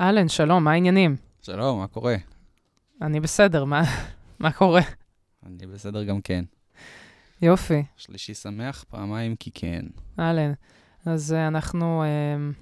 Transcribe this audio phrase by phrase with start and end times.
[0.00, 1.16] אהלן, שלום, מה העניינים?
[1.42, 2.16] שלום, מה קורה?
[3.02, 3.82] אני בסדר, מה,
[4.38, 4.80] מה קורה?
[5.46, 6.44] אני בסדר גם כן.
[7.42, 9.84] יופי, שלישי שמח פעמיים כי כן.
[10.18, 10.52] אהלן.
[11.06, 12.54] אז uh, אנחנו uh,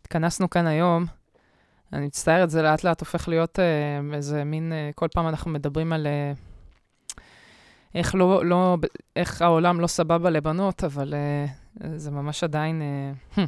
[0.00, 1.04] התכנסנו כאן היום.
[1.92, 5.92] אני מצטערת, זה לאט לאט הופך להיות uh, איזה מין, uh, כל פעם אנחנו מדברים
[5.92, 7.20] על uh,
[7.94, 8.76] איך, לא, לא,
[9.16, 11.14] איך העולם לא סבבה לבנות, אבל
[11.80, 12.82] uh, זה ממש עדיין...
[13.36, 13.40] Uh,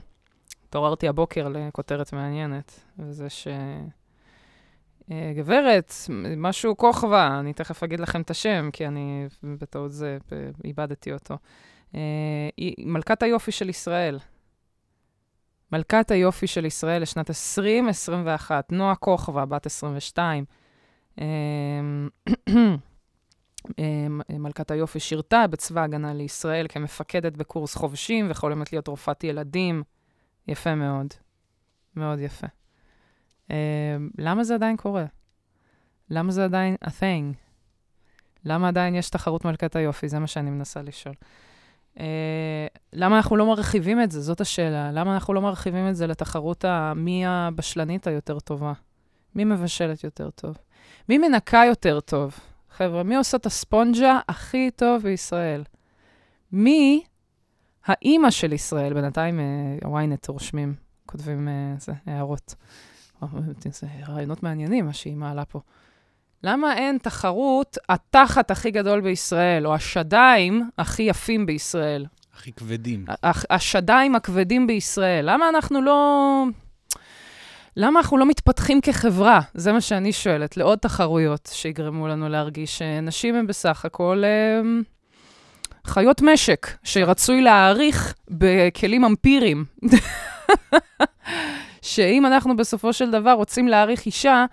[0.72, 3.48] התעוררתי הבוקר לכותרת מעניינת, וזה ש...
[5.10, 5.92] אה, גברת,
[6.36, 10.18] משהו כוכבא, אני תכף אגיד לכם את השם, כי אני בטעות זה,
[10.64, 11.34] איבדתי אותו.
[11.94, 12.00] אה,
[12.56, 14.18] היא מלכת היופי של ישראל.
[15.72, 20.44] מלכת היופי של ישראל לשנת 2021, נועה כוכבא, בת 22.
[21.20, 21.26] אה,
[24.38, 29.82] מלכת היופי שירתה בצבא ההגנה לישראל כמפקדת בקורס חובשים וחולמת להיות רופאת ילדים.
[30.48, 31.06] יפה מאוד.
[31.96, 32.46] מאוד יפה.
[33.48, 33.52] Uh,
[34.18, 35.04] למה זה עדיין קורה?
[36.10, 37.36] למה זה עדיין a thing?
[38.44, 40.08] למה עדיין יש תחרות מלכת היופי?
[40.08, 41.14] זה מה שאני מנסה לשאול.
[41.96, 42.00] Uh,
[42.92, 44.20] למה אנחנו לא מרחיבים את זה?
[44.20, 44.92] זאת השאלה.
[44.92, 46.64] למה אנחנו לא מרחיבים את זה לתחרות
[46.96, 48.72] מי הבשלנית היותר טובה?
[49.34, 50.58] מי מבשלת יותר טוב?
[51.08, 52.38] מי מנקה יותר טוב?
[52.70, 55.64] חבר'ה, מי עושה את הספונג'ה הכי טוב בישראל?
[56.52, 57.04] מי
[57.86, 58.94] האימא של ישראל?
[58.94, 59.40] בינתיים
[59.82, 60.74] ynet אה, רושמים,
[61.06, 62.54] כותבים uh, זה, הערות.
[63.64, 65.60] זה רעיונות מעניינים, מה שהיא מעלה פה.
[66.44, 72.06] למה אין תחרות התחת הכי גדול בישראל, או השדיים הכי יפים בישראל?
[72.34, 73.04] הכי כבדים.
[73.50, 75.30] השדיים הכבדים בישראל.
[75.30, 76.44] למה אנחנו לא...
[77.76, 79.40] למה אנחנו לא מתפתחים כחברה?
[79.54, 84.60] זה מה שאני שואלת, לעוד תחרויות שיגרמו לנו להרגיש שנשים הן בסך הכל אה,
[85.86, 89.64] חיות משק, שרצוי להעריך בכלים אמפיריים.
[91.82, 94.44] שאם אנחנו בסופו של דבר רוצים להעריך אישה,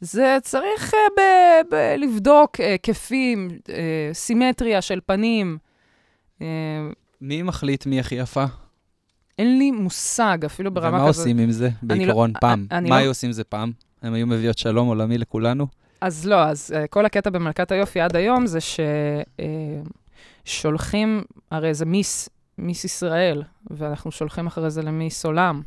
[0.00, 3.70] זה צריך uh, ב- ב- לבדוק היקפים, uh, uh,
[4.12, 5.58] סימטריה של פנים.
[6.38, 6.42] Uh,
[7.20, 8.44] מי מחליט מי הכי יפה?
[9.38, 11.00] אין לי מושג, אפילו ברמה כזאת.
[11.00, 11.20] ומה כזאת.
[11.26, 12.66] עושים עם זה, לא- בעיקרון, לא, פעם?
[12.70, 12.94] מה לא...
[12.94, 13.72] היו עושים עם זה פעם?
[14.02, 15.66] הם היו מביאות שלום עולמי לכולנו?
[16.00, 18.84] אז לא, אז uh, כל הקטע במלכת היופי עד היום זה ששולחים,
[19.36, 19.42] uh,
[21.50, 22.28] הרי זה מיס,
[22.58, 25.62] מיס ישראל, ואנחנו שולחים אחרי זה למיס עולם.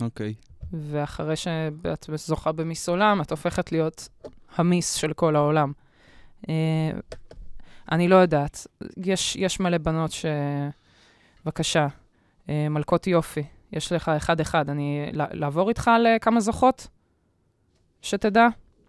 [0.00, 0.34] אוקיי.
[0.38, 0.54] Okay.
[0.72, 4.08] ואחרי שאת זוכה במיס עולם, את הופכת להיות
[4.56, 5.72] המיס של כל העולם.
[6.42, 6.46] Uh,
[7.92, 8.66] אני לא יודעת.
[8.96, 10.26] יש, יש מלא בנות ש...
[11.44, 11.86] בבקשה,
[12.46, 13.42] uh, מלכות יופי.
[13.72, 14.70] יש לך אחד-אחד.
[14.70, 15.10] אני...
[15.12, 16.88] לעבור איתך על כמה זוכות?
[18.02, 18.46] שתדע?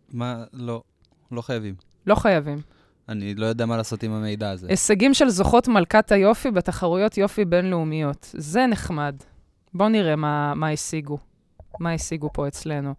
[0.09, 0.43] מה?
[0.53, 0.83] לא.
[1.31, 1.75] לא חייבים.
[2.07, 2.57] לא חייבים.
[3.09, 4.67] אני לא יודע מה לעשות עם המידע הזה.
[4.69, 8.29] הישגים של זוכות מלכת היופי בתחרויות יופי בינלאומיות.
[8.33, 9.15] זה נחמד.
[9.73, 11.17] בואו נראה מה, מה השיגו.
[11.79, 12.93] מה השיגו פה אצלנו.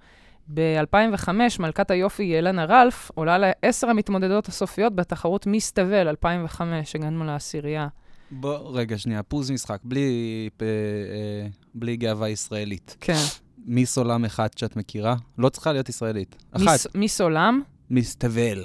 [0.55, 1.28] ב-2005,
[1.59, 7.88] מלכת היופי ילנה רלף עולה לעשר המתמודדות הסופיות בתחרות מיס תבל 2005, הגענו לעשירייה.
[8.31, 12.97] בוא, רגע, שנייה, פוז משחק, בלי, פ, אה, בלי גאווה ישראלית.
[13.00, 13.23] כן.
[13.67, 15.17] מיס עולם אחד שאת מכירה?
[15.38, 16.37] לא צריכה להיות ישראלית.
[16.53, 16.67] אחת.
[16.67, 17.62] מיס, מיס עולם?
[17.91, 18.65] מיס תבל.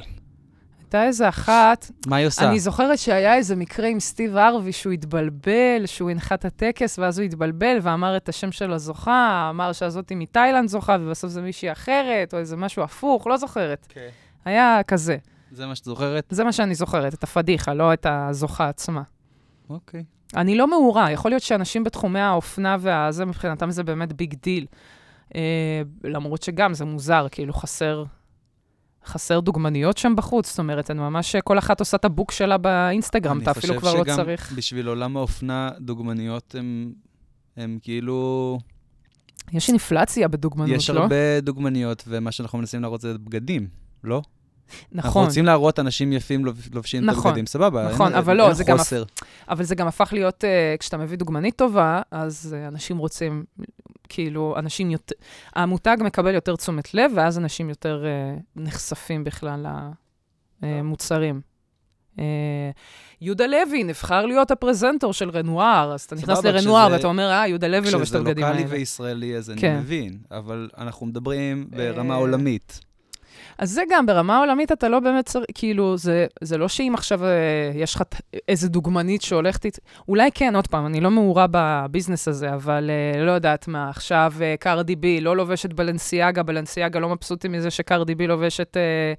[0.94, 1.92] הייתה איזה אחת...
[2.08, 2.50] מה היא עושה?
[2.50, 7.20] אני זוכרת שהיה איזה מקרה עם סטיב ארווי, שהוא התבלבל, שהוא הנחה את הטקס, ואז
[7.20, 12.34] הוא התבלבל ואמר את השם של הזוכה, אמר שהזאתי מתאילנד זוכה, ובסוף זה מישהי אחרת,
[12.34, 13.88] או איזה משהו הפוך, לא זוכרת.
[13.90, 13.94] Okay.
[13.94, 14.10] כן.
[14.46, 15.18] היה כזה.
[15.52, 16.28] זה מה שאת זוכרת?
[16.30, 19.02] זה מה שאני זוכרת, את הפדיחה, לא את הזוכה עצמה.
[19.70, 20.00] אוקיי.
[20.00, 20.38] Okay.
[20.40, 24.66] אני לא מעורה, יכול להיות שאנשים בתחומי האופנה והזה, מבחינתם זה באמת big deal.
[25.36, 28.04] אה, למרות שגם זה מוזר, כאילו חסר
[29.06, 33.42] חסר דוגמניות שם בחוץ, זאת אומרת, אני ממש, כל אחת עושה את הבוק שלה באינסטגרם,
[33.42, 34.20] אתה אפילו כבר לא צריך.
[34.20, 36.56] אני חושב שגם בשביל עולם האופנה, דוגמניות
[37.58, 38.60] הן כאילו...
[39.52, 40.96] יש אינפלציה בדוגמנות, יש לא?
[40.96, 43.68] יש הרבה דוגמניות, ומה שאנחנו מנסים להראות זה בגדים,
[44.04, 44.22] לא?
[44.92, 45.06] נכון.
[45.06, 47.90] אנחנו רוצים להראות אנשים יפים לובשים נכון, את הבגדים, סבבה.
[47.90, 49.00] נכון, אין, אבל לא, זה חוסר.
[49.00, 49.06] גם...
[49.50, 53.44] אבל זה גם הפך להיות, uh, כשאתה מביא דוגמנית טובה, אז uh, אנשים רוצים,
[54.12, 55.16] כאילו, אנשים יותר...
[55.56, 59.66] המותג מקבל יותר תשומת לב, ואז אנשים יותר uh, נחשפים בכלל
[60.62, 61.42] למוצרים.
[62.16, 62.22] Uh,
[63.22, 67.68] יהודה לוי נבחר להיות הפרזנטור של רנואר, אז אתה נכנס לרנואר ואתה אומר, אה, יהודה
[67.68, 68.56] לוי לובש את הבגדים האלה.
[68.56, 69.72] כשזה לוקאלי וישראלי, אז כן.
[69.72, 72.80] אני מבין, אבל אנחנו מדברים ברמה עולמית.
[73.58, 77.26] אז זה גם, ברמה העולמית אתה לא באמת צריך, כאילו, זה, זה לא שאם עכשיו
[77.26, 77.30] אה,
[77.76, 78.04] יש לך
[78.48, 83.24] איזה דוגמנית שהולכת איתי, אולי כן, עוד פעם, אני לא מעורה בביזנס הזה, אבל אה,
[83.24, 88.16] לא יודעת מה, עכשיו אה, קרדי בי לא לובשת בלנסיאגה, בלנסיאגה לא מבסוטים מזה שקרדי
[88.16, 89.14] בי לובשת אה,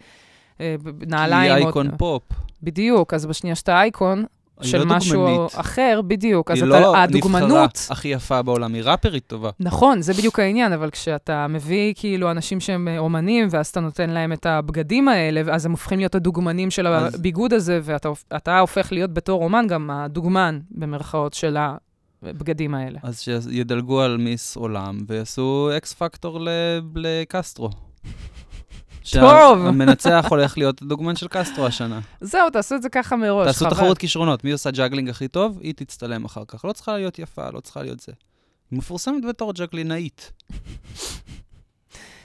[0.61, 0.77] אה,
[1.07, 1.53] נעליים.
[1.53, 1.99] כי היא אייקון או...
[1.99, 2.23] פופ.
[2.63, 4.25] בדיוק, אז בשנייה שאתה אייקון,
[4.61, 5.53] של לא משהו דוגמנית.
[5.55, 6.51] אחר, בדיוק.
[6.51, 7.43] אז היא אתה, לא הדוגמנות...
[7.43, 9.51] הנבחרה הכי יפה בעולם, היא ראפרית טובה.
[9.61, 14.33] נכון, זה בדיוק העניין, אבל כשאתה מביא כאילו אנשים שהם אומנים, ואז אתה נותן להם
[14.33, 18.93] את הבגדים האלה, אז הם הופכים להיות הדוגמנים של אז- הביגוד הזה, ואתה אתה הופך
[18.93, 21.57] להיות בתור אומן גם הדוגמן, במרכאות, של
[22.23, 22.99] הבגדים האלה.
[23.03, 26.49] אז שידלגו על מיס עולם ויעשו אקס פקטור ל-
[26.95, 27.71] לקסטרו.
[29.11, 29.65] טוב.
[29.65, 32.01] שהמנצח הולך להיות הדוגמן של קסטרו השנה.
[32.21, 33.75] זהו, תעשו את זה ככה מראש, תעשו חבל.
[33.75, 36.65] תחרות כישרונות, מי עושה ג'אגלינג הכי טוב, היא תצטלם אחר כך.
[36.65, 38.13] לא צריכה להיות יפה, לא צריכה להיות זה.
[38.71, 40.33] היא מפורסמת בתור ג'אגלינאית.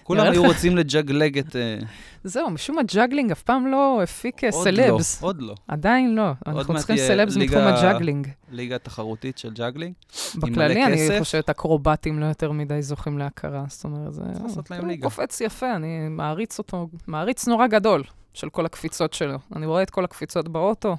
[0.07, 1.55] כולם היו רוצים לג'אגלג את...
[1.55, 1.79] אה,
[2.23, 5.23] זהו, משום מה ג'אגלינג אף פעם לא הפיק אה, עוד לא, סלבס.
[5.23, 5.55] עוד לא.
[5.67, 6.31] עדיין לא.
[6.45, 8.27] אנחנו צריכים סלבס מתחום הג'אגלינג.
[8.51, 9.93] ליגה תחרותית של ג'אגלינג.
[10.35, 11.19] בכללי, אני.
[11.19, 13.63] חושבת, אקרובטים לא יותר מדי זוכים להכרה.
[13.67, 14.23] זאת אומרת, זה...
[14.43, 15.03] לעשות להם ליגה.
[15.03, 19.37] קופץ יפה, אני מעריץ אותו, מעריץ נורא גדול של כל הקפיצות שלו.
[19.55, 20.97] אני רואה את כל הקפיצות באוטו,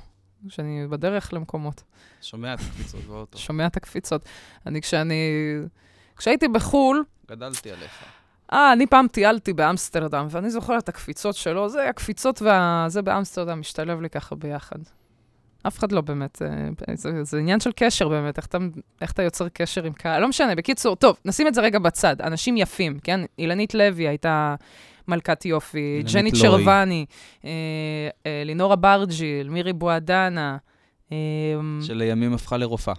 [0.49, 1.83] כשאני בדרך למקומות,
[2.23, 3.39] שומע את הקפיצות באוטו.
[3.39, 4.23] שומע את הקפיצות.
[4.67, 5.23] אני, כשאני...
[6.17, 8.18] כשהייתי בחו"ל, גדלתי עליך.
[8.53, 14.01] אה, אני פעם טיילתי באמסטרדם, ואני זוכר את הקפיצות שלו, זה הקפיצות וזה באמסטרדם משתלב
[14.01, 14.79] לי ככה ביחד.
[15.67, 18.59] אף אחד לא באמת, אה, זה, זה עניין של קשר באמת, איך אתה,
[19.01, 22.21] איך אתה יוצר קשר עם קהל, לא משנה, בקיצור, טוב, נשים את זה רגע בצד,
[22.21, 23.21] אנשים יפים, כן?
[23.39, 24.55] אילנית לוי הייתה
[25.09, 27.07] מלכת יופי, אילנית ג'ני לוי.
[27.45, 27.51] אה,
[28.27, 30.57] אה, לינורה ברג'יל, מירי בועדנה,
[31.13, 31.17] אה,
[31.81, 32.95] שלימים הפכה לרופאה.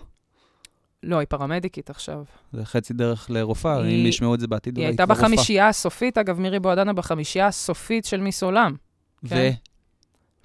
[1.04, 2.24] לא, היא פרמדיקית עכשיו.
[2.54, 5.30] זה חצי דרך לרופאה, היא- אם ישמעו את זה בעתיד, היא אולי הייתה כבר רופאה.
[5.30, 8.76] בחמישייה הסופית, אגב, מירי בועדנה בחמישייה הסופית של מיס עולם.
[9.24, 9.30] ו...
[9.30, 9.52] כן.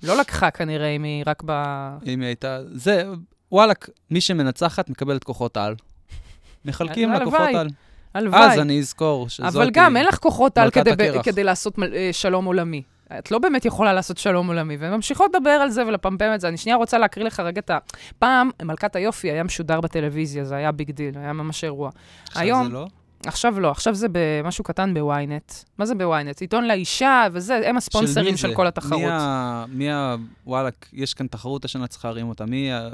[0.02, 1.50] לא לקחה כנראה אם היא רק ב...
[2.06, 2.58] אם היא הייתה...
[2.72, 3.04] זה,
[3.52, 3.76] וואלכ,
[4.10, 5.74] מי שמנצחת מקבלת כוחות על.
[6.64, 7.24] מחלקים לה.
[7.24, 7.68] כוחות על.
[8.14, 8.40] הלוואי.
[8.52, 9.46] אז אני אזכור שזאת...
[9.46, 10.94] אבל גם, אין לך כוחות על כדי.
[11.22, 12.82] כדי לעשות מל- אה, שלום עולמי.
[13.18, 16.48] את לא באמת יכולה לעשות שלום עולמי, והן ממשיכות לדבר על זה ולפמפם את זה.
[16.48, 17.78] אני שנייה רוצה להקריא לך רגע את ה...
[18.18, 21.90] פעם, מלכת היופי היה משודר בטלוויזיה, זה היה big deal, היה ממש אירוע.
[22.26, 22.86] עכשיו היום- זה לא?
[23.26, 25.52] עכשיו לא, עכשיו זה במשהו קטן ב-Ynet.
[25.78, 26.40] מה זה ב-Ynet?
[26.40, 28.54] עיתון לאישה וזה, הם הספונסרים של זה?
[28.54, 29.00] כל התחרות.
[29.00, 29.64] מי ה...
[29.68, 30.16] מי ה...
[30.46, 32.46] וואלכ, יש כאן תחרות השנה, צריך להרים אותה.
[32.46, 32.88] מי ה...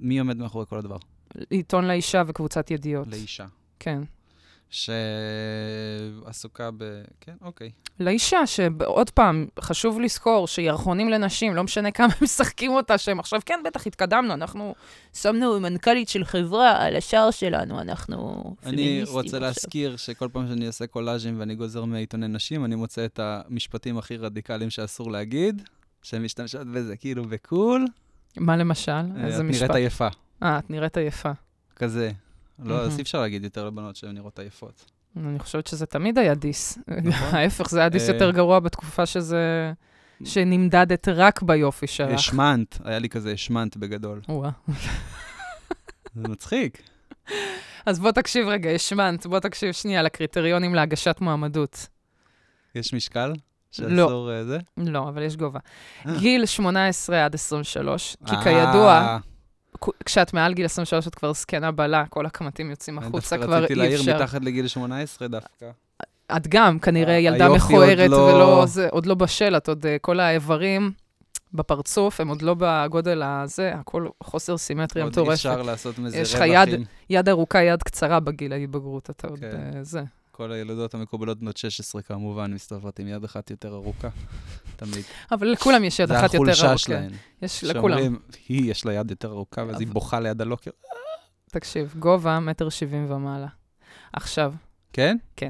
[0.00, 0.96] מי עומד מאחורי כל הדבר?
[1.50, 3.08] עיתון לאישה וקבוצת ידיעות.
[3.08, 3.44] לאישה.
[3.80, 4.00] כן.
[4.70, 6.84] שעסוקה ב...
[7.20, 7.70] כן, אוקיי.
[8.00, 13.40] לאישה, שעוד פעם, חשוב לזכור שירחונים לנשים, לא משנה כמה הם משחקים אותה, שהם עכשיו,
[13.46, 14.74] כן, בטח התקדמנו, אנחנו
[15.14, 19.40] שמנו מנכ"לית של חברה על השער שלנו, אנחנו אני פמיניסטים רוצה עכשיו.
[19.40, 24.16] להזכיר שכל פעם שאני עושה קולאז'ים ואני גוזר מעיתוני נשים, אני מוצא את המשפטים הכי
[24.16, 25.62] רדיקליים שאסור להגיד,
[26.02, 27.86] שהן משתמשות בזה כאילו בקול.
[28.36, 28.92] מה למשל?
[28.92, 29.74] אה, איזה את נראית משפט?
[29.74, 30.08] עייפה,
[30.42, 31.30] אה, את נראית עייפה.
[31.76, 32.10] כזה.
[32.64, 32.96] לא, אז.
[32.96, 34.90] אי אפשר להגיד יותר לבנות שהן נראות עייפות.
[35.16, 36.78] אני חושבת שזה תמיד היה דיס.
[36.88, 37.34] נכון.
[37.38, 39.72] ההפך, זה היה דיס אה, יותר גרוע בתקופה שזה...
[40.24, 42.14] שנמדדת רק ביופי שלך.
[42.14, 44.20] השמנת, היה לי כזה השמנת בגדול.
[44.28, 44.50] וואה.
[46.14, 46.82] זה מצחיק.
[47.86, 51.86] אז בוא תקשיב רגע, השמנת, בוא תקשיב שנייה לקריטריונים להגשת מועמדות.
[52.74, 53.32] יש משקל?
[53.78, 54.04] לא.
[54.06, 54.58] שאסור אה, זה?
[54.76, 55.58] לא, אבל יש גובה.
[56.06, 56.18] אה.
[56.18, 59.18] גיל 18 עד 23, כי כידוע,
[60.04, 63.72] כשאת מעל גיל 23 את כבר זקנה בלה, כל הקמטים יוצאים החוצה, דווקא כבר רציתי
[63.72, 64.16] אי להעיר אפשר.
[64.16, 65.70] מתחת לגיל 18 דווקא.
[66.36, 69.96] את גם כנראה ילדה מכוערת עוד לא- ולא, זה עוד לא בשל, את עוד, אה,
[70.00, 70.92] כל האיברים
[71.54, 75.32] בפרצוף, הם עוד לא בגודל הזה, הכל חוסר סימטריה עוד אי מטורפת.
[75.32, 76.80] אפשר לעשות מזה יש לך רווחים.
[76.80, 79.70] יד- יד ארוכה, יד קצרה בגיל ההתבגרות, אתה עוד כן.
[79.76, 80.02] אה, זה.
[80.40, 84.08] כל הילדות המקובלות בנות 16 כמובן מסתובבות עם יד אחת יותר ארוכה,
[84.76, 85.04] תמיד.
[85.32, 86.52] אבל לכולם יש יד זה אחת יותר ארוכה.
[86.52, 87.10] החולשה שלהן.
[87.42, 87.98] יש לכולם.
[87.98, 90.70] שאומרים, היא, יש לה יד יותר ארוכה, ואז היא בוכה ליד הלוקר.
[91.50, 93.46] תקשיב, גובה מטר שבעים ומעלה.
[94.12, 94.52] עכשיו,
[94.92, 95.16] כן?
[95.42, 95.48] מה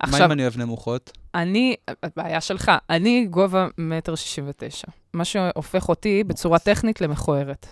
[0.00, 1.18] עכשיו, אם אני אוהב נמוכות?
[1.34, 7.66] אני, הבעיה שלך, אני גובה מטר שישים ותשע, מה שהופך אותי בצורה טכנית למכוערת.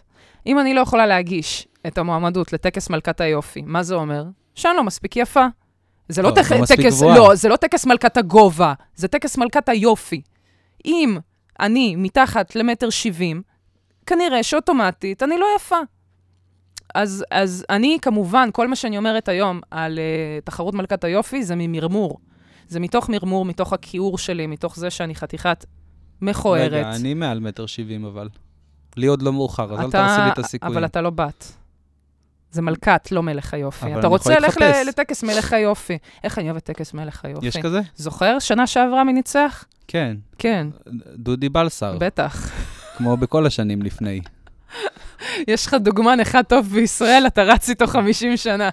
[0.47, 4.25] אם אני לא יכולה להגיש את המועמדות לטקס מלכת היופי, מה זה אומר?
[4.55, 5.47] שאני לא מספיק יפה.
[6.09, 7.03] זה לא, לא, טק, לא טקס.
[7.03, 10.23] לא, זה לא טקס מלכת הגובה, זה טקס מלכת היופי.
[10.85, 11.19] אם
[11.61, 13.43] אני מתחת למטר שבעים,
[14.07, 15.77] כנראה שאוטומטית אני לא יפה.
[16.95, 21.55] אז, אז אני, כמובן, כל מה שאני אומרת היום על uh, תחרות מלכת היופי זה
[21.57, 22.19] ממרמור.
[22.69, 25.65] זה מתוך מרמור, מתוך הכיעור שלי, מתוך זה שאני חתיכת
[26.21, 26.73] מכוערת.
[26.73, 28.29] רגע, אני מעל מטר שבעים אבל.
[28.97, 30.75] לי עוד לא מאוחר, אז אל אתה- תעשי לי את הסיכויים.
[30.77, 31.53] אבל אתה לא בת.
[32.51, 33.99] זה מלכת, לא מלך היופי.
[33.99, 34.85] אתה רוצה יכול ללכת להתחפש.
[34.87, 35.99] ל- לטקס מלך היופי.
[36.25, 37.47] איך אני אוהבת טקס מלך היופי.
[37.47, 37.81] יש כזה?
[37.97, 38.39] זוכר?
[38.39, 39.65] שנה שעברה מי ניצח?
[39.89, 40.17] כן.
[40.39, 40.67] כן,
[41.17, 42.51] דודי בלסר, בטח.
[42.97, 44.21] כמו בכל השנים לפני.
[45.49, 48.69] יש לך דוגמן אחד טוב בישראל, אתה רץ איתו 50 שנה.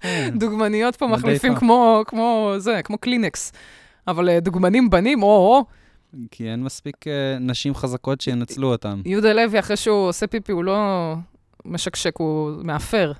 [0.00, 0.30] כן.
[0.38, 1.54] דוגמניות פה מחליפים.
[1.54, 3.52] כמו, כמו זה, כמו קלינקס.
[4.08, 5.64] אבל אה, דוגמנים בנים, או-או,
[6.30, 9.02] כי אין מספיק אה, נשים חזקות שינצלו אותם.
[9.04, 11.14] יהודה לוי, אחרי שהוא עושה פיפי, הוא לא
[11.64, 13.12] משקשק, הוא מאפר.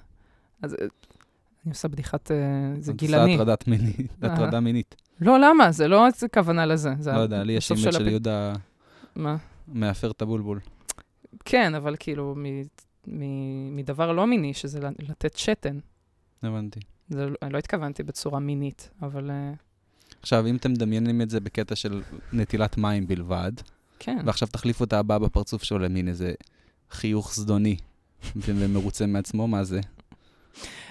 [0.62, 0.86] אז אה,
[1.64, 2.36] אני עושה בדיחת, אה,
[2.78, 3.32] זה את גילני.
[3.32, 4.32] עושה הטרדת מינית, אה.
[4.32, 4.94] הטרדה מינית.
[5.20, 5.72] לא, למה?
[5.72, 6.94] זה לא כוונה לזה.
[6.98, 8.08] זה לא יודע, לי יש אימייל של.
[8.08, 8.52] יהודה
[9.16, 9.36] מה?
[9.68, 10.60] מאפר את הבולבול.
[11.44, 12.34] כן, אבל כאילו,
[13.70, 15.78] מדבר לא מיני, שזה לתת שתן.
[16.42, 16.80] הבנתי.
[17.08, 19.30] זה, לא- אני לא התכוונתי בצורה מינית, אבל
[20.22, 23.52] עכשיו, אם אתם מדמיינים את זה בקטע של נטילת מים בלבד,
[23.98, 24.18] כן.
[24.24, 26.32] ועכשיו תחליפו את הבאה בפרצוף שלו למין איזה
[26.90, 27.76] חיוך זדוני
[28.36, 29.80] ומרוצה מעצמו, מה זה?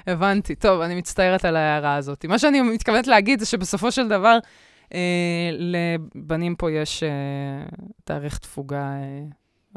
[0.07, 0.55] הבנתי.
[0.55, 2.25] טוב, אני מצטערת על ההערה הזאת.
[2.25, 4.37] מה שאני מתכוונת להגיד זה שבסופו של דבר,
[4.93, 4.99] אה,
[5.53, 7.09] לבנים פה יש אה,
[8.03, 9.23] תאריך תפוגה אה,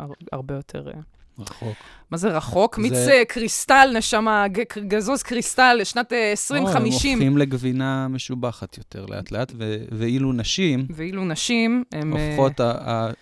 [0.04, 0.88] הר- הרבה יותר...
[0.88, 1.00] אה,
[1.38, 1.76] רחוק.
[2.10, 2.76] מה זה רחוק?
[2.76, 4.44] זה- מיץ אה, קריסטל, נשמה,
[4.88, 6.18] גזוז קריסטל לשנת אה,
[6.50, 7.12] הם 2050.
[7.18, 12.16] הופכים לגבינה משובחת יותר לאט-לאט, ו- ואילו נשים ואילו נשים, הם...
[12.16, 12.60] אה, הופכות,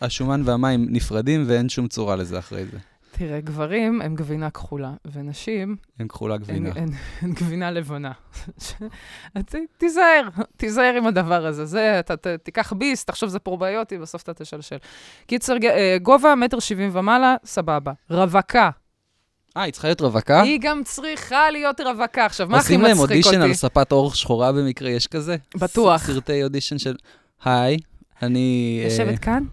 [0.00, 2.78] השומן והמים נפרדים ואין שום צורה לזה אחרי זה.
[3.18, 6.70] תראה, גברים הם גבינה כחולה, ונשים הם כחולה גבינה.
[6.76, 6.88] הן-
[7.22, 8.12] הן גבינה לבנה.
[9.78, 10.22] תיזהר,
[10.56, 11.64] תיזהר עם הדבר הזה.
[11.66, 14.76] זה, אתה ת- תיקח ביס, תחשוב זה פרוביוטי, בסוף אתה תשלשל.
[15.26, 17.92] קיצר, אה, גובה, מטר שבעים ומעלה, סבבה.
[18.10, 18.70] רווקה,
[19.56, 20.42] אה, היא צריכה להיות רווקה?
[20.42, 22.26] היא גם צריכה להיות רווקה.
[22.26, 23.54] עכשיו, מה הכי עושים להם מצחיק אודישן על אותי?
[23.54, 25.36] ספת אור שחורה במקרה, יש כזה?
[25.56, 26.06] בטוח.
[26.06, 26.94] סרטי אודישן של,
[27.44, 27.76] היי,
[28.22, 28.78] אני...
[28.84, 29.44] אה, יושבת כאן?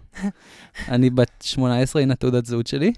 [0.88, 2.92] אני בת 18, הנה תעודת זהות שלי.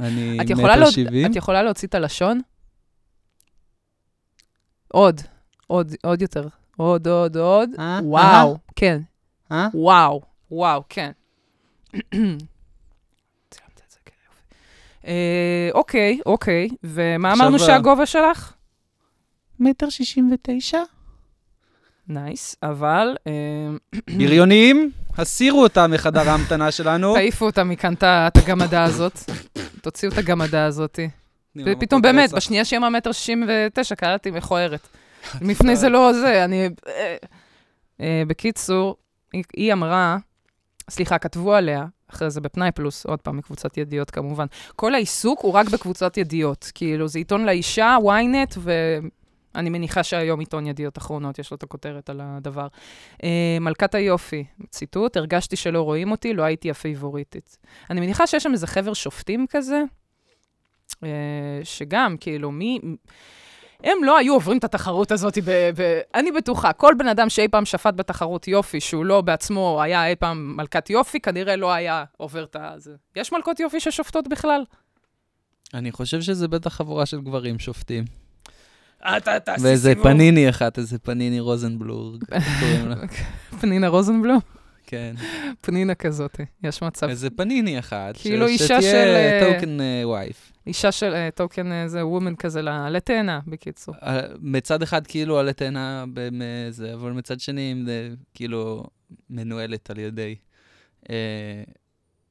[0.00, 1.30] אני מטר שבעים.
[1.30, 2.40] את יכולה להוציא את הלשון?
[4.88, 5.20] עוד,
[5.66, 6.48] עוד, עוד יותר.
[6.76, 7.70] עוד, עוד, עוד.
[7.78, 9.00] אה, וואו, כן.
[9.52, 9.68] אה?
[9.74, 11.10] וואו, וואו, כן.
[15.06, 18.52] אה, אוקיי, אוקיי, ומה אמרנו שהגובה שלך?
[19.60, 20.82] מטר שישים ותשע.
[22.10, 23.32] נייס, אבל אה,
[24.18, 27.14] בריונים, הסירו אותם מחדר ההמתנה שלנו.
[27.16, 29.18] תעיפו אותה מכאן, את הגמדה הזאת.
[29.82, 30.98] תוציאו את הגמדה הזאת.
[31.66, 34.88] ופתאום באמת, בשנייה שהיא אמרה מטר שישים ותשע, קראתי מכוערת.
[35.48, 36.68] לפני זה לא זה, אני...
[36.88, 37.16] אה,
[38.00, 38.96] אה, בקיצור,
[39.32, 40.16] היא- היא אמרה,
[40.90, 44.46] סליחה, כתבו עליה, אחרי זה בפנאי פלוס, עוד פעם, מקבוצת ידיעות כמובן.
[44.76, 46.70] כל העיסוק הוא רק בקבוצת ידיעות.
[46.74, 48.58] כאילו, זה עיתון לאישה, ynet,
[49.54, 52.66] ואני מניחה שהיום עיתון ידיעות אחרונות, יש לו את הכותרת על הדבר.
[53.24, 57.56] אה, מלכת היופי, ציטוט, הרגשתי שלא רואים אותי, לא הייתי הפייבוריטית.
[57.90, 59.82] אני מניחה שיש שם איזה חבר שופטים כזה,
[61.04, 62.80] אה, שגם, כאילו, מי...
[63.84, 65.50] הם לא היו עוברים את התחרות הזאת ב...
[65.50, 66.00] ב...
[66.14, 70.16] אני בטוחה, כל בן אדם שאי פעם שפט בתחרות יופי, שהוא לא בעצמו היה אי
[70.16, 72.74] פעם מלכת יופי, כנראה לא היה עובר את ה...
[73.16, 74.64] יש מלכות יופי ששופטות בכלל?
[75.74, 78.04] אני חושב שזה בטח חבורה של גברים שופטים.
[79.44, 82.24] תעשי ואיזה פניני אחת, איזה פניני רוזנבלורג.
[82.60, 82.96] קוראים לה?
[83.60, 84.40] פנינה רוזנבלום?
[84.86, 85.14] כן.
[85.60, 87.08] פנינה כזאת, יש מצב.
[87.08, 88.16] איזה פניני אחת.
[88.16, 90.52] כאילו אישה של, שתהיה אה, טוקן וייף.
[90.66, 93.94] אישה של אה, טוקן, איזה וומן כזה, לעלה תאנה, בקיצור.
[94.02, 96.04] אה, מצד אחד כאילו עלה תאנה
[96.94, 97.74] אבל מצד שני
[98.34, 98.84] כאילו
[99.30, 100.34] מנוהלת על ידי
[101.10, 101.62] אה,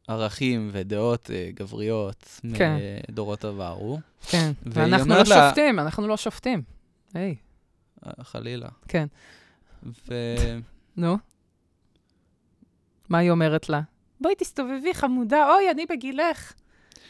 [0.10, 2.78] ערכים ודעות אה, גבריות כן.
[3.10, 4.00] מדורות עברו.
[4.30, 6.62] כן, ואנחנו לא לה- שופטים, אנחנו לא שופטים.
[7.14, 7.36] היי,
[8.06, 8.70] אה, חלילה.
[8.88, 9.08] כן.
[10.08, 10.14] ו...
[10.98, 11.18] נו.
[13.10, 13.82] מה היא אומרת לה?
[14.22, 16.54] בואי תסתובבי, חמודה, אוי, אני בגילך.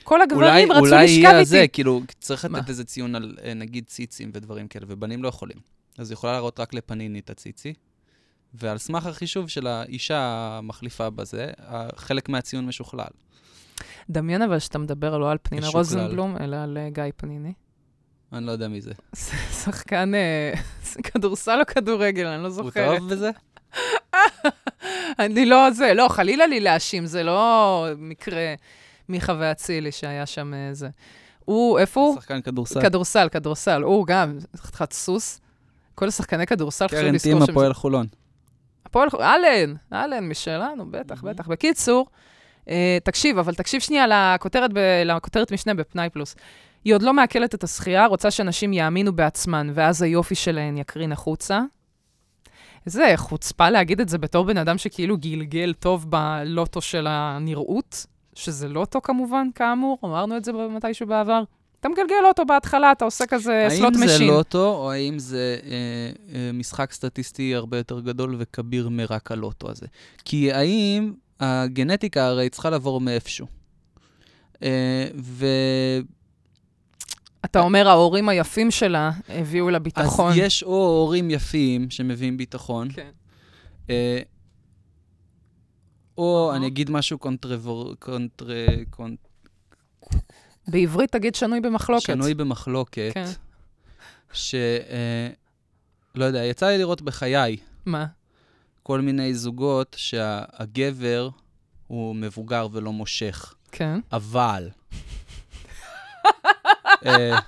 [0.04, 1.46] כל הגברים רצו אולי לשכב יהיה איתי.
[1.46, 2.46] זה, כאילו, צריך?
[2.46, 5.58] לתת איזה ציון על אה, נגיד ציצים ודברים כאלה, ובנים לא יכולים.
[5.98, 7.74] אז היא יכולה להראות רק לפניני את הציצי,
[8.54, 10.20] ועל סמך החישוב של האישה
[10.58, 11.52] המחליפה בזה,
[11.96, 13.10] חלק מהציון משוכלל.
[14.10, 15.68] דמיין אבל שאתה מדבר לא על פנינה.
[15.68, 17.54] רוזנבלום, אלא על אה, גיא פניני.
[18.34, 18.92] אני לא יודע מי זה.
[19.64, 20.54] שחקן אה,
[21.04, 23.00] כדורסל או כדורגל, אני לא הוא זוכרת.
[23.00, 23.32] טוב בזה?
[25.20, 28.54] אני לא זה, לא, חלילה לי להאשים, זה לא מקרה
[29.10, 30.90] מיכה ואצילי שהיה שם אה, זה.
[31.46, 32.16] הוא, איפה הוא?
[32.16, 32.82] שחקן כדורסל.
[32.82, 33.82] כדורסל, כדורסל.
[33.82, 35.42] הוא גם, חתיכת סוס.
[35.96, 37.50] כל השחקני כדורסל חשוב קרן לזכור טים שהם...
[37.50, 38.08] הפועל חולון.
[38.90, 41.48] הפועל, אלן, אלן משלנו, בטח, בטח.
[41.48, 42.08] בקיצור,
[42.70, 46.36] אה, תקשיב, אבל תקשיב שנייה לכותרת, ב, לכותרת משנה בפנאי פלוס.
[46.84, 51.62] היא עוד לא מעכלת את השחייה, רוצה שאנשים יאמינו בעצמן, ואז היופי שלהן יקרין החוצה.
[52.86, 58.68] איזה חוצפה להגיד את זה בתור בן אדם שכאילו גלגל טוב בלוטו של הנראות, שזה
[58.68, 61.44] לוטו כמובן, כאמור, אמרנו את זה מתישהו בעבר.
[61.80, 64.28] אתה מגלגל לוטו בהתחלה, אתה עושה כזה slot האם זה machine.
[64.28, 65.70] לוטו, או האם זה אה,
[66.36, 69.86] אה, משחק סטטיסטי הרבה יותר גדול וכביר מרק הלוטו הזה?
[70.26, 73.48] כי האם הגנטיקה הרי צריכה לעבור מאיפשהו.
[74.64, 75.46] אה, ו...
[77.46, 80.32] אתה אומר, ההורים היפים שלה הביאו לה ביטחון.
[80.32, 83.10] אז יש או הורים יפים שמביאים ביטחון, כן.
[83.90, 84.20] אה,
[86.18, 86.58] או אהה.
[86.58, 87.96] אני אגיד משהו קונטרבור...
[88.00, 88.48] קונטר...
[88.90, 89.16] קונ...
[90.72, 92.04] בעברית תגיד שנוי במחלוקת.
[92.04, 93.26] שנוי במחלוקת, כן.
[94.34, 94.56] ש...
[94.56, 95.30] אה,
[96.16, 98.06] לא יודע, יצא לי לראות בחיי מה?
[98.84, 101.30] כל מיני זוגות שהגבר
[101.88, 104.00] הוא מבוגר ולא מושך, כן.
[104.12, 104.70] אבל...
[107.06, 107.40] אה,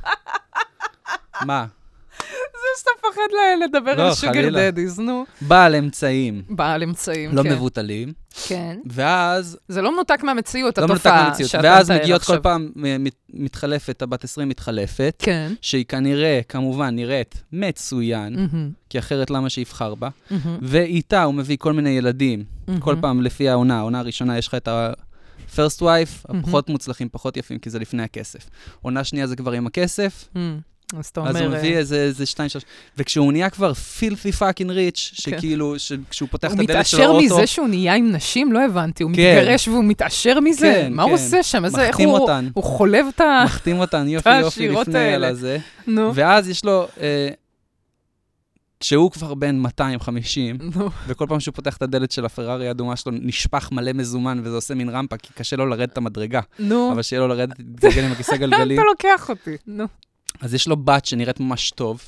[1.46, 1.66] מה?
[2.52, 3.22] זה שאתה מפחד
[3.64, 4.72] לדבר לא, על שוגר.
[4.72, 5.26] דדיז, נו.
[5.42, 7.54] בעל אמצעים, בעל אמצעים, לא כן.
[7.54, 8.14] מבוטלים,
[8.48, 8.78] כן.
[8.86, 11.52] ואז זה לא מנותק מהמציאות, לא התופעה מהמציאות.
[11.52, 12.44] שאתה ואז מתאר מגיעות כל עכשיו.
[12.44, 15.54] פעם, מת- מתחלפת, הבת 20 מתחלפת, כן.
[15.62, 20.10] שהיא כנראה, כמובן, נראית מצוין, מהמם, כי אחרת למה שיבחר בה?
[20.32, 22.44] מהמם, ואיתה הוא מביא כל מיני ילדים,
[22.80, 23.02] כל מהמם.
[23.02, 23.78] פעם לפי העונה.
[23.78, 25.84] העונה הראשונה יש לך את ה-first wife,
[26.30, 26.40] מהמם.
[26.40, 28.50] הפחות מוצלחים, פחות יפים, כי זה לפני הכסף.
[28.82, 30.60] עונה שנייה זה כבר עם הכסף, מהמם.
[30.98, 31.58] אז אתה אז הוא אומר...
[31.58, 32.64] מביא אה, איזה, איזה שתיים, שלוש...
[32.98, 35.76] וכשהוא נהיה כבר פילפי פאקינג ריץ', שכאילו,
[36.10, 36.48] כשהוא פותח.
[36.48, 38.52] הוא את הדלת של מתעשר האוטו, מזה שהוא נהיה עם נשים?
[38.52, 39.04] לא הבנתי.
[39.04, 39.38] הוא כן.
[39.38, 40.74] מתגרש והוא מתעשר מזה?
[40.76, 41.24] כן, מה הוא כן.
[41.24, 41.66] עושה שם?
[41.66, 42.18] איזה- איך הוא...
[42.18, 43.42] אותן, הוא חולב את ה...
[43.46, 45.24] מחתים אותן יופי יופי לפני על.
[45.24, 45.58] הזה.
[45.88, 46.12] נו.
[46.16, 47.30] ואז יש לו, אה,
[48.80, 50.90] כשהוא כבר בן 250, נו.
[51.08, 54.74] וכל פעם שהוא פותח את הדלת של הפרארי האדומה שלו, נשפך מלא מזומן, וזה עושה
[54.74, 56.42] מין רמפה, כי קשה לו לרדת את המדרגה.
[56.60, 56.92] נו.
[56.94, 58.80] אבל שיהיה לו לרדת, להתגלגל עם הכיסא גלגלים.
[58.80, 59.58] אתה לוקח אותי.
[59.68, 59.86] נו.
[60.40, 62.02] אז יש לו בת שנראית ממש טוב,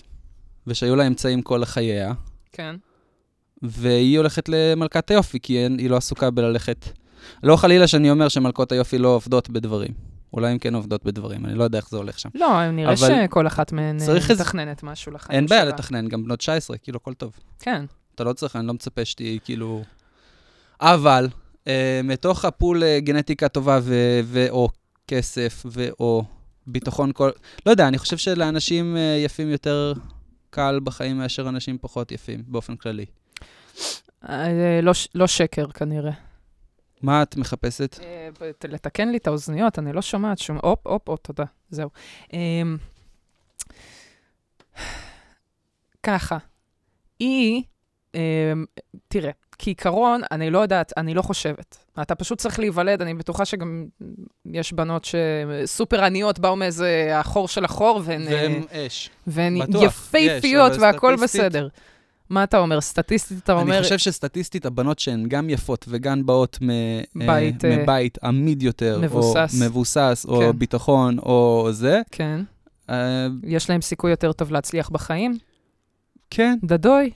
[0.68, 2.14] ושהיו לה אמצעים כל חייה,
[2.52, 2.76] כן.
[3.62, 6.86] והיא הולכת למלכת היופי, כי אין- היא לא עסוקה בללכת...
[7.44, 9.92] לא חלילה שאני אומר שמלכות היופי לא עובדות בדברים.
[10.34, 12.30] אולי הן כן עובדות בדברים, אני לא יודע איך זה הולך שם.
[12.36, 15.70] לא, נראה אבל שכל אחת מהן אה, מתכננת משהו לחיים אין בעיה שלה.
[15.72, 17.34] לתכנן, גם בנות 19, כאילו, הכל טוב.
[17.60, 17.86] כן.
[18.16, 19.84] אתה לא צריך, אני לא מצפה שתהיי כאילו...
[20.82, 21.28] אבל,
[21.68, 24.70] אה, מתוך הפול אה, גנטיקה טובה ו- ו/או
[25.08, 26.24] כסף ו/או
[26.68, 27.30] ביטחון כל...
[27.66, 29.94] לא יודע, אני חושב שלאנשים אה, יפים יותר
[30.50, 33.06] קל בחיים מאשר אנשים פחות יפים, באופן כללי.
[34.30, 36.12] אה, לא ש- לא שקר כנראה.
[37.02, 38.00] מה את מחפשת?
[38.04, 38.30] אה,
[38.68, 40.58] לתקן לי את האוזניות, אני לא שומעת שום...
[40.64, 41.90] הופ, הופ, הופ, תודה, זהו.
[42.34, 42.78] אמ,
[46.04, 46.38] ככה,
[47.20, 47.64] היא,
[48.16, 48.20] אמ,
[49.08, 51.78] תראה, כעיקרון, אני לא יודעת, אני לא חושבת.
[52.02, 53.86] אתה פשוט צריך להיוולד, אני בטוחה שגם
[54.46, 59.10] יש בנות שסופר עניות באו מאיזה החור של החור, והן, אה, והם אש.
[59.28, 61.68] והן יפהפיות אבל והכול בסדר.
[62.30, 62.82] מה אתה אומר?
[62.82, 63.76] סטטיסטית אתה אומר...
[63.76, 68.64] אני חושב שסטטיסטית הבנות שהן גם יפות וגם באות מ- אה, בית, אה, מבית עמיד
[68.64, 69.62] יותר, מבוסס.
[69.62, 70.60] או מבוסס, או כן.
[70.60, 72.42] ביטחון, או זה, כן.
[72.90, 75.38] אה, יש להם סיכוי יותר טוב להצליח בחיים?
[76.30, 77.10] כן, דדוי,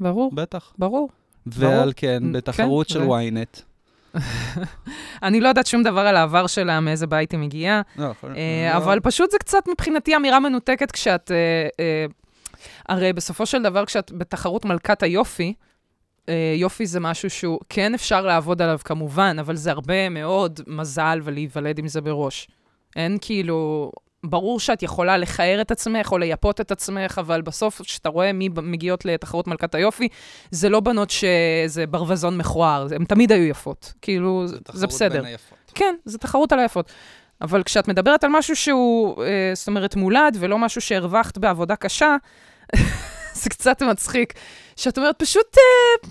[0.00, 0.72] ברור, בטח.
[0.78, 1.08] ברור.
[1.46, 3.62] ועל כן, כן, בתחרות של ו- ynet.
[5.22, 8.76] אני לא יודעת שום דבר על העבר שלה, מאיזה בית היא מגיעה, לא, אה, לא-
[8.76, 11.30] אבל פשוט זה קצת מבחינתי אמירה מנותקת כשאת...
[11.30, 11.36] אה,
[11.80, 12.06] אה,
[12.88, 15.54] הרי בסופו של דבר, כשאת בתחרות מלכת היופי,
[16.56, 21.78] יופי זה משהו שהוא כן אפשר לעבוד עליו כמובן, אבל זה הרבה מאוד מזל ולהיוולד
[21.78, 22.48] עם זה בראש.
[22.96, 23.92] אין כאילו...
[24.24, 28.48] ברור שאת יכולה לכער את עצמך או לייפות את עצמך, אבל בסוף, כשאתה רואה מי
[28.62, 30.08] מגיעות לתחרות מלכת היופי,
[30.50, 33.92] זה לא בנות שזה ברווזון מכוער, הן תמיד היו יפות.
[34.02, 35.16] כאילו, זה, זה בסדר.
[35.16, 35.58] בין היפות.
[35.74, 36.92] כן, זו תחרות על היפות.
[37.40, 42.16] אבל כשאת מדברת על משהו שהוא, אה, זאת אומרת, מולד, ולא משהו שהרווחת בעבודה קשה,
[43.42, 44.34] זה קצת מצחיק.
[44.76, 46.08] שאת אומרת, פשוט, אה,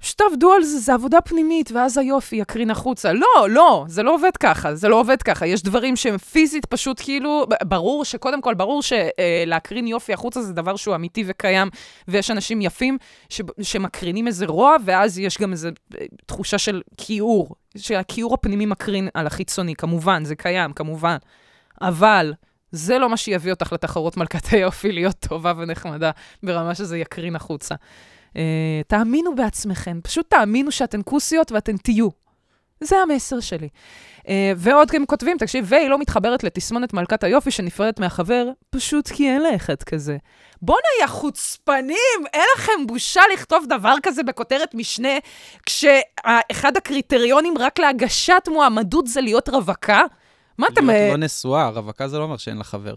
[0.00, 3.12] פשוט תעבדו על זה, זה עבודה פנימית, ואז היופי יקרין החוצה.
[3.12, 5.46] לא, לא, זה לא עובד ככה, זה לא עובד ככה.
[5.46, 10.76] יש דברים שהם פיזית פשוט כאילו, ברור שקודם כל, ברור שלהקרין יופי החוצה זה דבר
[10.76, 11.68] שהוא אמיתי וקיים,
[12.08, 17.54] ויש אנשים יפים ש- שמקרינים איזה רוע, ואז יש גם איזו אה, תחושה של כיעור,
[17.76, 21.16] שהכיעור הפנימי מקרין על החיצוני, כמובן, זה קיים, כמובן.
[21.82, 22.32] אבל
[22.72, 26.10] זה לא מה שיביא אותך לתחרות מלכת היופי להיות טובה ונחמדה
[26.42, 27.74] ברמה שזה יקרין החוצה.
[28.36, 28.38] Uh,
[28.86, 32.08] תאמינו בעצמכם, פשוט תאמינו שאתן כוסיות ואתן תהיו.
[32.80, 33.68] זה המסר שלי.
[34.18, 39.28] Uh, ועוד הם כותבים, תקשיב, והיא לא מתחברת לתסמונת מלכת היופי שנפרדת מהחבר, פשוט כי
[39.28, 40.16] אין לה אחד כזה.
[40.62, 45.18] בואנה, יא חוצפנים, אין לכם בושה לכתוב דבר כזה בכותרת משנה,
[45.66, 50.02] כשאחד הקריטריונים רק להגשת מועמדות זה להיות רווקה?
[50.58, 50.90] מה אתם...
[50.90, 52.94] להיות אה, לא נשואה, רווקה זה לא אומר שאין לה חבר.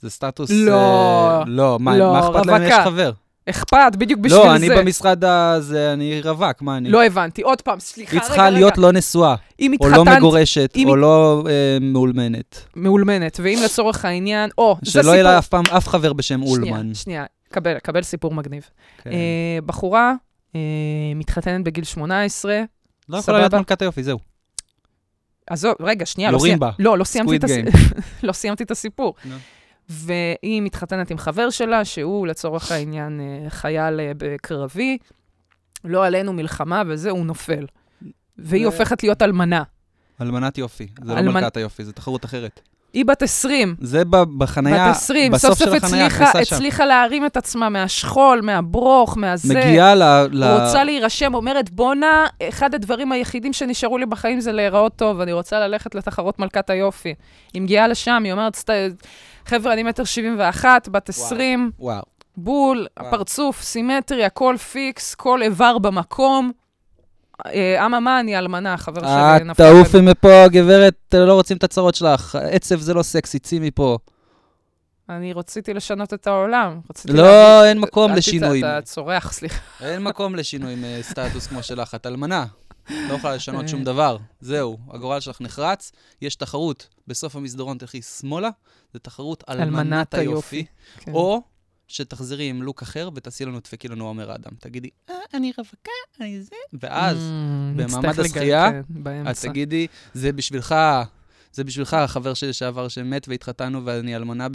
[0.00, 0.50] זה סטטוס...
[0.50, 0.72] לא.
[0.72, 2.74] אה, לא, מה לא, מה אכפת להם יש.
[2.84, 3.12] חבר?
[3.50, 4.56] אכפת, בדיוק בשביל לא, זה.
[4.56, 6.90] אני במשרד הזה, אני רווק, מה אני?
[6.90, 7.42] לא הבנתי.
[7.42, 8.50] עוד פעם, סליחה, היא רגע, צריכה רגע.
[8.50, 12.64] להיות לא נשואה, אם או לא התחתנת, מגורשת, או לא אה, מאולמנת.
[12.76, 15.02] מאולמנת, ואם לצורך העניין, או, זה סיפור...
[15.02, 16.94] שלא יהיה לה אף פעם אף חבר בשם אולמן.
[16.94, 18.62] שנייה, קבל, קבל סיפור מגניב.
[19.02, 19.10] כן.
[19.10, 20.14] אה, בחורה
[20.54, 20.60] אה,
[21.14, 22.62] מתחתנת בגיל 18,
[23.08, 23.54] לא יכולה להיות.
[23.54, 24.18] מלכת היופי, זהו.
[25.50, 26.58] עזוב, רגע, שנייה, לא, יורים.
[26.58, 26.70] בה.
[26.78, 27.42] לא, לא, סיימתי את.
[28.22, 29.14] לא סיימתי את הסיפור.
[29.90, 34.98] והיא מתחתנת עם חבר שלה, שהוא לצורך העניין אה, חייל אה, בקרבי,
[35.84, 37.66] לא עלינו מלחמה וזה, הוא נופל.
[38.38, 39.62] והיא הופכת להיות אלמנה.
[40.20, 42.60] אלמנת יופי, זה לא מלכת היופי, זו תחרות אחרת.
[42.92, 44.02] היא בת 20, זה
[44.38, 46.54] בחנייה, בת 20, בסוף סוף סוף של החנייה, הצליחה, שם.
[46.54, 49.54] הצליחה להרים את עצמה מהשכול, מהברוך, מהזה.
[49.54, 50.02] מגיעה ל...
[50.32, 50.44] ל...
[50.44, 55.60] רוצה להירשם, אומרת, בואנה, אחד הדברים היחידים שנשארו לי בחיים זה להיראות טוב, אני רוצה
[55.60, 57.14] ללכת לתחרות מלכת היופי.
[57.54, 58.70] היא מגיעה לשם, היא אומרת, "סת-
[59.50, 62.02] חבר'ה, אני מטר 71, בת 20, וואו.
[62.36, 62.86] בול.
[62.96, 66.52] הפרצוף, סימטרי, הכל פיקס, כל איבר במקום.
[67.46, 69.64] אה, אממה, אני אלמנה, חבר אה, שלי נפל.
[69.64, 72.38] תעופי מפה, גברת, לא רוצים את הצרות שלך.
[72.50, 73.98] עצב זה לא סקסי, צאי מפה.
[75.08, 76.80] אני רציתי לשנות את העולם.
[76.90, 78.64] רציתי לא, אין מקום לשינויים.
[78.64, 79.60] אתה צורח, סליחה.
[79.80, 81.94] אין מקום לשינוי עם אה, סטטוס כמו שלך.
[81.94, 82.44] את אלמנה.
[82.90, 83.68] לא יכולה לשנות אה.
[83.68, 84.16] שום דבר.
[84.40, 85.92] זהו, הגורל שלך נחרץ.
[86.22, 88.48] יש תחרות בסוף המסדרון, תלכי שמאלה,
[88.92, 90.64] זה תחרות אלמנת היופי.
[90.98, 91.12] כן.
[91.12, 91.42] או
[91.88, 94.52] שתחזרי עם לוק אחר ותעשי לנו, דפקי לנו עומר אדם.
[94.60, 95.90] תגידי, אה, אני רווקה,
[96.20, 96.56] אני זה.
[96.72, 99.36] ואז Mm, במעמד הזכייה, כן, את.
[99.36, 100.74] תגידי, זה בשבילך,
[101.52, 104.46] זה בשבילך, החבר שלי לשעבר שמת והתחתנו ואני אלמנה.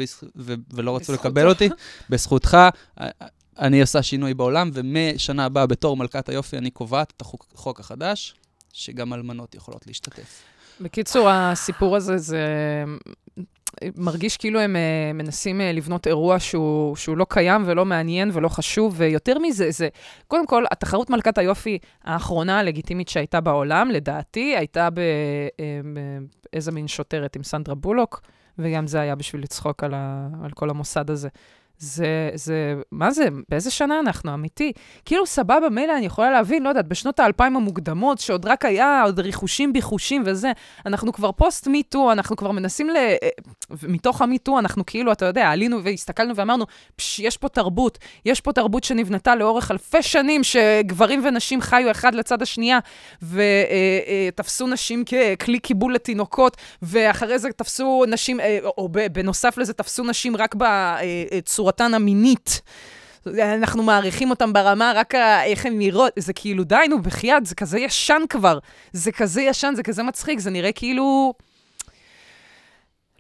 [0.73, 1.13] ולא רצו.
[1.13, 1.69] לקבל אותי,
[2.09, 2.57] בזכותך,
[3.59, 8.35] אני עושה שינוי בעולם, ומשנה הבאה בתור מלכת היופי אני קובעת את החוק, החדש,
[8.73, 10.43] שגם אלמנות יכולות להשתתף.
[10.81, 12.39] בקיצור, הסיפור הזה, זה
[13.97, 18.49] מרגיש כאילו הם אה, מנסים אה, לבנות אירוע שהוא, שהוא לא קיים ולא מעניין ולא
[18.49, 19.87] חשוב, ויותר מזה, זה,
[20.27, 24.89] קודם כל, התחרות מלכת היופי האחרונה הלגיטימית שהייתה בעולם, לדעתי, הייתה
[26.51, 28.21] באיזה מין שוטרת עם סנדרה בולוק,
[28.59, 31.29] וגם זה היה בשביל לצחוק על, ה, על כל המוסד הזה.
[31.77, 34.71] זה, זה, מה זה, באיזה שנה אנחנו, אמיתי?
[35.05, 39.19] כאילו, סבבה, מילא, אני יכולה להבין, לא יודעת, בשנות האלפיים המוקדמות, שעוד רק היה עוד
[39.19, 40.51] ריחושים ביחושים וזה,
[40.85, 42.95] אנחנו כבר פוסט מיטו, אנחנו כבר מנסים ל...
[42.95, 43.15] אה,
[43.83, 48.53] מתוך המיטו, אנחנו כאילו, אתה יודע, עלינו והסתכלנו ואמרנו, פש, יש פה תרבות, יש פה
[48.53, 52.79] תרבות שנבנתה לאורך אלפי שנים, שגברים ונשים חיו אחד לצד השנייה,
[53.21, 60.35] ותפסו נשים ככלי קיבול לתינוקות, ואחרי זה תפסו נשים, אה, או בנוסף לזה, תפסו נשים
[60.35, 60.55] רק
[61.65, 62.61] בצורתן המינית.
[63.27, 67.79] אנחנו מעריכים אותם ברמה, רק איך הן נראות, זה כאילו, די, נו, בחייאת, זה כזה
[67.79, 68.59] ישן כבר.
[68.93, 71.33] זה כזה ישן, זה כזה מצחיק, זה נראה כאילו...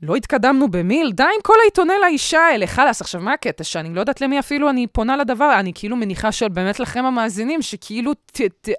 [0.05, 3.01] לא התקדמנו במיל, די עם כל העיתוני לאישה האלה, חלאס.
[3.01, 3.63] עכשיו, מה הקטע?
[3.63, 7.61] שאני לא יודעת למי אפילו אני פונה לדבר, אני כאילו מניחה של באמת לכם המאזינים,
[7.61, 8.69] שכאילו, ת, ת,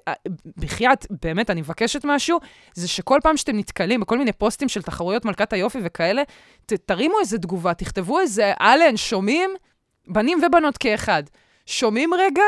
[0.57, 2.39] בחייאת, באמת, אני מבקשת משהו,
[2.75, 6.23] זה שכל פעם שאתם נתקלים בכל מיני פוסטים של תחרויות מלכת היופי וכאלה,
[6.67, 9.51] ת, תרימו איזה תגובה, תכתבו איזה, אלן, שומעים?
[10.09, 11.23] בנים ובנות כאחד.
[11.67, 12.43] שומעים רגע?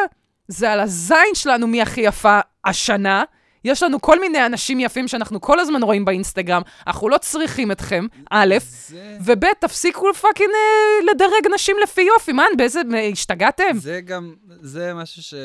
[0.48, 3.24] זה על הזין שלנו מי הכי יפה השנה.
[3.68, 8.06] יש לנו כל מיני אנשים יפים שאנחנו כל הזמן רואים באינסטגרם, אנחנו לא צריכים אתכם,
[8.30, 8.54] א',
[8.88, 9.18] זה...
[9.24, 12.80] וב', תפסיקו fucking אה, לדרג נשים לפי יופי, מה, באיזה,
[13.12, 13.78] השתגעתם?
[13.78, 15.38] זה גם, זה משהו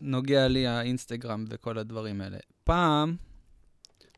[0.00, 2.38] שנוגע לי, האינסטגרם וכל הדברים האלה.
[2.64, 3.16] פעם,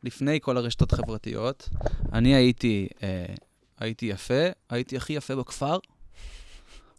[0.03, 1.69] לפני כל הרשתות החברתיות,
[2.13, 3.25] אני הייתי, אה,
[3.79, 5.77] הייתי יפה, הייתי הכי יפה בכפר,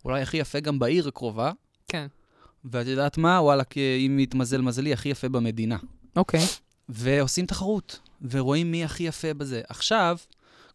[0.04, 1.52] אולי הכי יפה גם בעיר הקרובה,
[1.88, 2.06] כן.
[2.70, 3.40] ואת יודעת מה?
[3.42, 5.76] וואלה, כי אם יתמזל מזלי, הכי יפה במדינה.
[6.16, 6.40] אוקיי.
[6.88, 7.98] ועושים תחרות,
[8.30, 9.60] ורואים מי הכי יפה בזה.
[9.68, 10.16] עכשיו,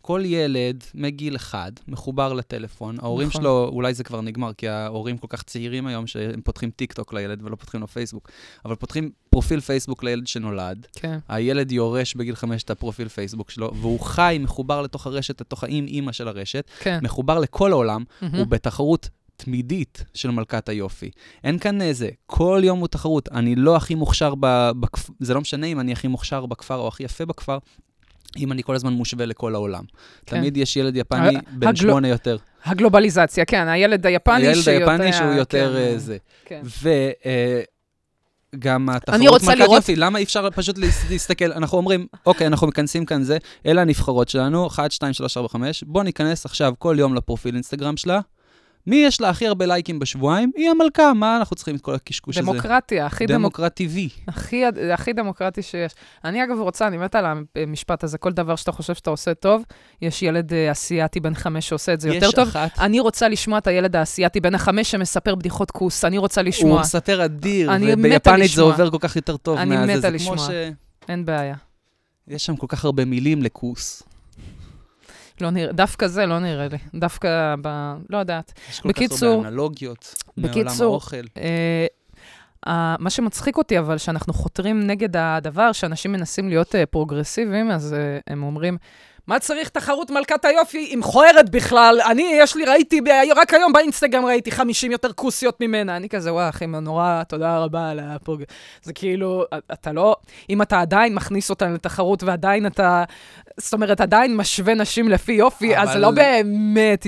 [0.02, 3.42] כל ילד מגיל אחד מחובר לטלפון, ההורים נכון.
[3.42, 7.14] שלו, אולי זה כבר נגמר, כי ההורים כל כך צעירים היום, שהם פותחים טיק טוק
[7.14, 8.30] לילד ולא פותחים לו פייסבוק,
[8.66, 11.20] אבל פותחים פרופיל פייסבוק לילד שנולד, כן.
[11.28, 16.12] הילד יורש בגיל חמש את הפרופיל פייסבוק שלו, והוא חי, מחובר לתוך הרשת, לתוך האם-אימא
[16.12, 17.00] של הרשת, כן.
[17.02, 18.36] מחובר לכל העולם, מהמם.
[18.36, 21.12] הוא בתחרות תמידית של מלכת היופי.
[21.44, 23.30] אין כאן איזה, כל יום הוא תחרות.
[23.32, 24.34] אני לא הכי מוכשר
[24.80, 27.58] בכפר, זה לא משנה אם אני הכי מוכשר בכפר או הכי יפה בכפר,
[28.38, 29.84] אם אני כל הזמן מושווה לכל העולם.
[30.26, 30.38] כן.
[30.38, 32.38] תמיד יש ילד יפני בן הגלו- שמונה יותר.
[32.66, 34.90] הגלובליזציה, כן, הילד היפני הילד שיותר...
[34.92, 36.18] היפני שהוא יותר כן, אה, זה.
[36.46, 36.62] כן.
[38.56, 41.52] וגם אני התחרות רוצה מלכת לראות- יופי, למה אי אפשר פשוט להס- להסתכל?
[41.52, 45.84] אנחנו אומרים, אוקיי, אנחנו מכנסים כאן זה, אלה הנבחרות שלנו, 1, 2, 3, 4, 5,
[45.84, 48.20] בוא ניכנס עכשיו כל יום לפרופיל אינסטגרם שלה.
[48.88, 50.52] מי יש לה הכי הרבה לייקים בשבועיים?
[50.56, 52.52] היא המלכה, מה אנחנו צריכים את כל הקשקוש הזה?
[52.52, 53.88] דמוקרטיה, הכי דמוקרטיה.
[53.88, 54.28] דמוקרט TV.
[54.28, 55.92] הכי, הכי דמוקרטי שיש.
[56.26, 59.64] אני אגב רוצה, אני מתה על המשפט הזה, כל דבר שאתה חושב שאתה עושה טוב,
[60.02, 62.48] יש ילד אה, אסיאתי בן חמש שעושה את זה יותר יש טוב.
[62.48, 66.48] אחת, אני רוצה לשמוע את הילד האסייתי בן החמש שמספר בדיחות כוס, אני רוצה הוא
[66.48, 66.82] לשמוע.
[66.82, 68.62] מספר אדיר, וביפנית זה.
[68.62, 69.98] עובר כל כך יותר טוב אני.
[69.98, 70.38] מתה לשמוע.
[70.38, 70.50] ש...
[71.10, 71.56] אין בעיה.
[72.28, 74.04] יש שם כל כך הרבה מילים לכוס.
[75.42, 76.78] לא נראה, דווקא זה לא נראה לי.
[76.96, 77.94] דווקא ב...
[78.10, 78.54] לא יודעת.
[78.70, 81.16] יש כל כך בקיצור- הרבה אנלוגיות מעולם בקיצור, האוכל.
[81.38, 81.86] אה,
[82.68, 87.94] אה, מה שמצחיק אותי, אבל, שאנחנו חותרים נגד הדבר, שאנשים מנסים להיות אה, פרוגרסיביים, אז
[87.94, 88.78] אה, הם אומרים,
[89.28, 90.78] מה צריך תחרות מלכת היופי?
[90.78, 92.00] היא מכוערת בכלל.
[92.12, 93.02] אני, יש לי, ראיתי,
[93.36, 95.96] רק היום באינסטגרם ראיתי 50 יותר כוסיות ממנה.
[95.98, 98.44] אני כזה, וואי, אחי, נורא, תודה רבה על הפוג...
[98.84, 100.16] זה כאילו, אתה לא...
[100.50, 103.04] אם אתה עדיין מכניס אותן לתחרות ועדיין אתה...
[103.58, 107.06] זאת אומרת, עדיין משווה נשים לפי יופי, אז אבל- לא באמת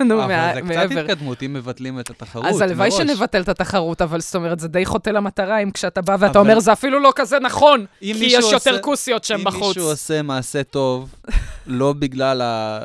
[0.00, 1.00] התקדמנו אבל מה- זה קצת מעבר.
[1.00, 2.90] התקדמות אם מבטלים את התחרות אז הלוואי.
[2.90, 6.50] שנבטל את התחרות, אבל זאת אומרת, זה די חוטא למטרה אם כשאתה בא ואתה אבל-
[6.50, 9.76] אומר, זה אפילו לא כזה נכון, אם כי יש יותר כוסיות שהן אם בחוץ.
[9.76, 11.14] מישהו עושה מעשה טוב,
[11.66, 12.80] לא בגלל ה...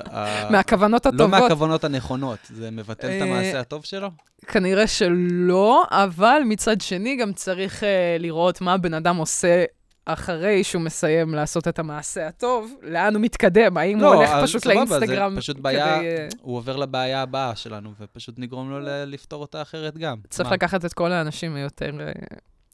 [0.49, 1.29] מהכוונות לא הטובות.
[1.41, 4.09] מהכוונות הנכונות, זה מבטל את אה, המעשה הטוב שלו?
[4.47, 7.85] כנראה שלא, אבל מצד שני גם צריך uh,
[8.19, 9.63] לראות מה הבן אדם עושה
[10.05, 14.71] אחרי שהוא מסיים לעשות את המעשה הטוב, לאן הוא מתקדם, האם הוא הולך פשוט לא,
[14.73, 16.07] סבבה, לאינסטגרם זה פשוט בעיה, כדי...
[16.07, 20.17] אה, הוא עובר לבעיה הבאה שלנו, ופשוט נגרום לו לפתור אותה אחרת גם.
[20.29, 20.55] צריך מה?
[20.55, 21.91] לקחת את כל האנשים היותר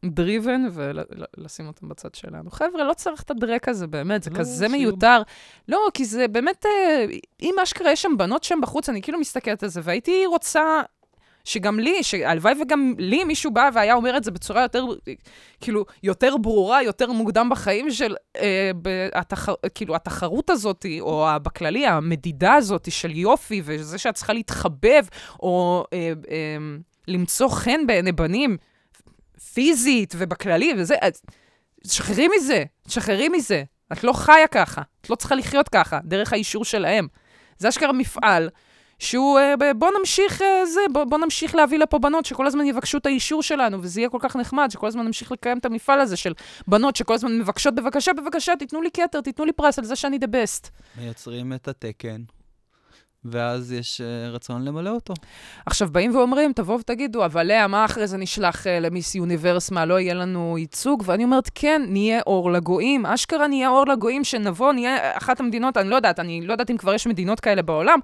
[0.05, 2.51] דריבן ולשים אותם בצד שלנו.
[2.51, 5.21] חבר'ה, לא צריך את הדרק הזה, באמת, זה לא, כזה שיהיו- מיותר.
[5.67, 7.05] לא, כי זה באמת, אה,
[7.41, 10.81] אם אשכרה יש שם בנות שם בחוץ, אני כאילו מסתכלת על זה, והייתי רוצה
[11.47, 15.13] שגם לי, שהלוואי וגם לי מישהו בא והיה אומר את זה בצורה יותר, אה,
[15.61, 21.87] כאילו, יותר ברורה, יותר מוקדם בחיים של, אה, ב- התח, כאילו, התחרות הזאת, או בכללי,
[21.87, 25.03] המדידה הזאת של יופי, וזה שאת צריכה להתחבב,
[25.39, 26.57] או אה, אה,
[27.07, 28.57] למצוא חן בעיני בנים,
[29.53, 31.21] פיזית ובכללי, וזה, אז
[31.83, 33.63] תשחררי מזה, תשחררי מזה.
[33.91, 37.07] את לא חיה ככה, את לא צריכה לחיות ככה, דרך האישור שלהם.
[37.57, 38.49] זה אשכרה מפעל
[38.99, 42.97] שהוא, אה, בוא נמשיך אה, זה, בוא, בוא נמשיך להביא לפה בנות שכל הזמן יבקשו
[42.97, 46.17] את האישור שלנו, וזה יהיה כל כך נחמד, שכל הזמן נמשיך לקיים את המפעל הזה
[46.17, 46.33] של
[46.67, 50.17] בנות שכל הזמן מבקשות, בבקשה, בבקשה, תיתנו לי כתר, תיתנו לי פרס על זה שאני
[50.17, 50.69] the best.
[50.97, 52.21] מייצרים את התקן,
[53.31, 55.13] ואז יש אה, רצון למלא אותו.
[55.65, 59.85] עכשיו, באים ואומרים, תבואו ותגידו, אבל לאה, מה אחרי זה נשלח uh, למיס יוניברס, מה,
[59.85, 61.03] לא יהיה לנו ייצוג?
[61.05, 63.05] ואני אומרת, כן, נהיה אור לגויים.
[63.05, 66.77] אשכרה נהיה אור לגויים, שנבוא, נהיה אחת המדינות, אני לא יודעת, אני לא יודעת אם
[66.77, 67.99] כבר יש מדינות כאלה בעולם,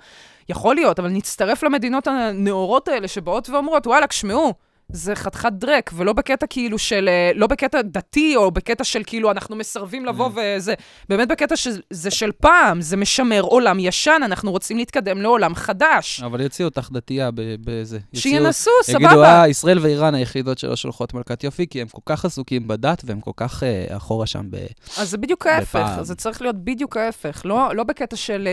[0.49, 4.53] יכול להיות, אבל נצטרף למדינות הנאורות האלה שבאות ואומרות, וואלכ, שמעו,
[4.91, 9.31] זה חתיכת דרק, ולא בקטע כאילו של, אה, לא בקטע דתי, או בקטע של כאילו
[9.31, 10.39] אנחנו מסרבים לבוא Mm.
[10.57, 10.73] וזה,
[11.09, 16.21] באמת בקטע שזה של פעם, זה משמר עולם ישן, אנחנו רוצים להתקדם לעולם חדש.
[16.25, 17.29] אבל יוציאו אותך דתייה
[17.65, 17.99] בזה.
[18.13, 19.39] שינסו, יגידו, סבבה.
[19.41, 23.21] אה, ישראל ואיראן היחידות שלא שולחות מלכת יופי, כי הם כל כך עסוקים בדת, והם
[23.21, 24.55] כל כך אה, אחורה שם ב...
[24.97, 25.87] אז זה בדיוק ההפך.
[26.01, 27.41] זה צריך להיות בדיוק ההפך.
[27.45, 28.51] לא, לא בקטע של אה,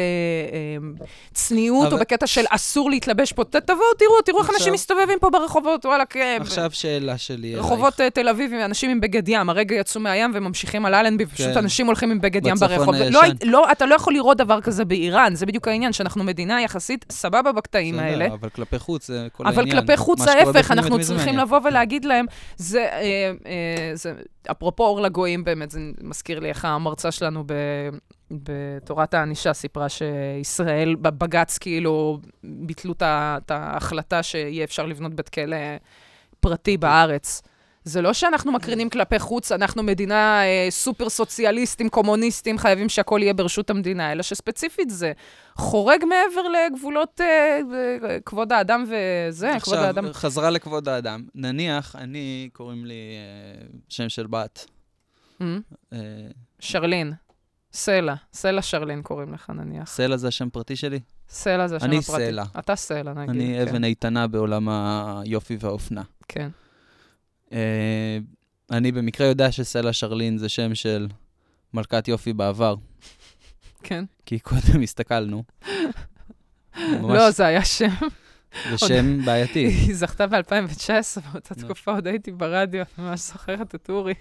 [0.99, 3.45] אה, צניעות, אבל- או בקטע של אסור להתלבש פה.
[3.45, 3.61] תבואו,
[3.99, 6.20] תראו, תראו איך אנשים מסתובבים פה ברחובות, וואלה, כן.
[6.41, 7.65] עכשיו שאלה שלי אלייך.
[7.65, 11.47] רחובות אה, תל אביב אנשים עם בגד ים, הרגע יצאו מהים וממשיכים על אלנבי, ופשוט
[11.47, 11.59] כן.
[11.59, 12.95] אנשים הולכים עם בגד ים ברחוב.
[12.95, 17.05] לא, לא, אתה לא יכול לראות דבר כזה באיראן, זה בדיוק העניין, שאנחנו מדינה יחסית
[17.11, 18.27] סבבה בקטעים בסדר, האלה.
[18.27, 19.81] אבל כלפי חוץ זה כל אבל העניין.
[19.81, 21.39] כלפי חוץ ההפך, אנחנו זה צריכים.
[21.39, 24.13] לבוא ולהגיד להם, זה, אה, אה, זה,
[24.51, 27.53] אפרופו אור לגויים באמת, זה מזכיר לי איך המרצה שלנו ב,
[28.31, 35.57] בתורת הענישה סיפרה שישראל, בבג"ץ כאילו, ביטלו את ההחלטה שיהיה אפשר לבנות בית כלא
[36.41, 37.43] פרטי בארץ.
[37.85, 43.35] זה לא שאנחנו מקרינים כלפי חוץ, אנחנו מדינה אה, סופר סוציאליסטים, קומוניסטים, חייבים שהכל יהיה
[43.35, 45.13] ברשות המדינה, אלא שספציפית זה
[45.57, 47.61] חורג מעבר לגבולות אה,
[48.09, 50.05] אה, כבוד האדם וזה, כבוד האדם.
[50.05, 51.25] עכשיו, חזרה לכבוד האדם.
[51.35, 54.67] נניח, אני, קוראים לי אה, שם של בת.
[55.41, 55.45] Mm?
[55.93, 55.99] אה,
[56.61, 57.13] שרלין.
[57.73, 58.15] סלע.
[58.33, 59.89] סלע שרלין קוראים לך נניח.
[59.89, 61.01] סלע זה השם פרטי שלי?
[61.31, 62.25] סלע זה השם אני הפרטי.
[62.25, 62.45] סלע.
[62.59, 63.31] אתה סלע, נגיד.
[63.31, 66.03] אני כן, אבן איתנה בעולם היופי והאופנה.
[66.29, 66.49] כן.
[67.53, 68.19] אה,
[68.71, 71.09] אני במקרה יודע שסלע שרלין זה שם של
[71.75, 72.75] מלכת יופי בעבר,
[73.83, 74.05] כן.
[74.27, 75.45] כי קודם הסתכלנו.
[76.79, 77.89] ממש, לא, זה היה שם.
[78.71, 79.67] זה שם בעייתי.
[79.87, 81.55] היא זכתה ב-2019, באותה.
[81.55, 84.15] תקופה עוד הייתי ברדיו, אני ממש זוכרת את אורי.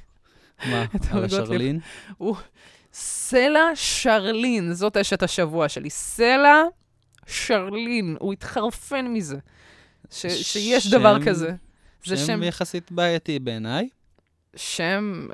[0.66, 1.26] מה, על.
[1.26, 1.80] השרלין?
[2.94, 5.90] סלע שרלין, זאת אשת השבוע שלי.
[5.90, 6.64] סלע
[7.30, 9.38] שרלין, הוא התחרפן מזה.
[10.12, 11.52] ש- שיש שם- דבר כזה.
[12.06, 13.90] זה שם שם, יחסית בעייתי בעיניי.
[14.56, 15.28] שם,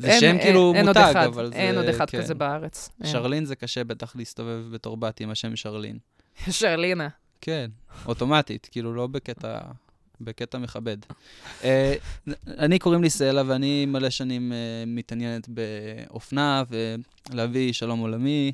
[0.00, 2.22] זה שם כאילו אין מותג, אחד, אבל אין זה- עוד אחד כן.
[2.22, 2.88] כזה בארץ.
[3.02, 3.12] אין.
[3.12, 5.98] שרלין זה קשה בטח להסתובב בתור בת עם השם שרלין.
[6.50, 7.08] שרלינה.
[7.40, 7.70] כן,
[8.06, 9.58] אוטומטית, כאילו לא בקטע,
[10.20, 10.96] בקטע מכבד.
[11.64, 11.94] אה,
[12.46, 16.62] אני קוראים לי סלע ואני מלא שנים אה, מתעניינת באופנה
[17.30, 18.52] ולהביא שלום עולמי,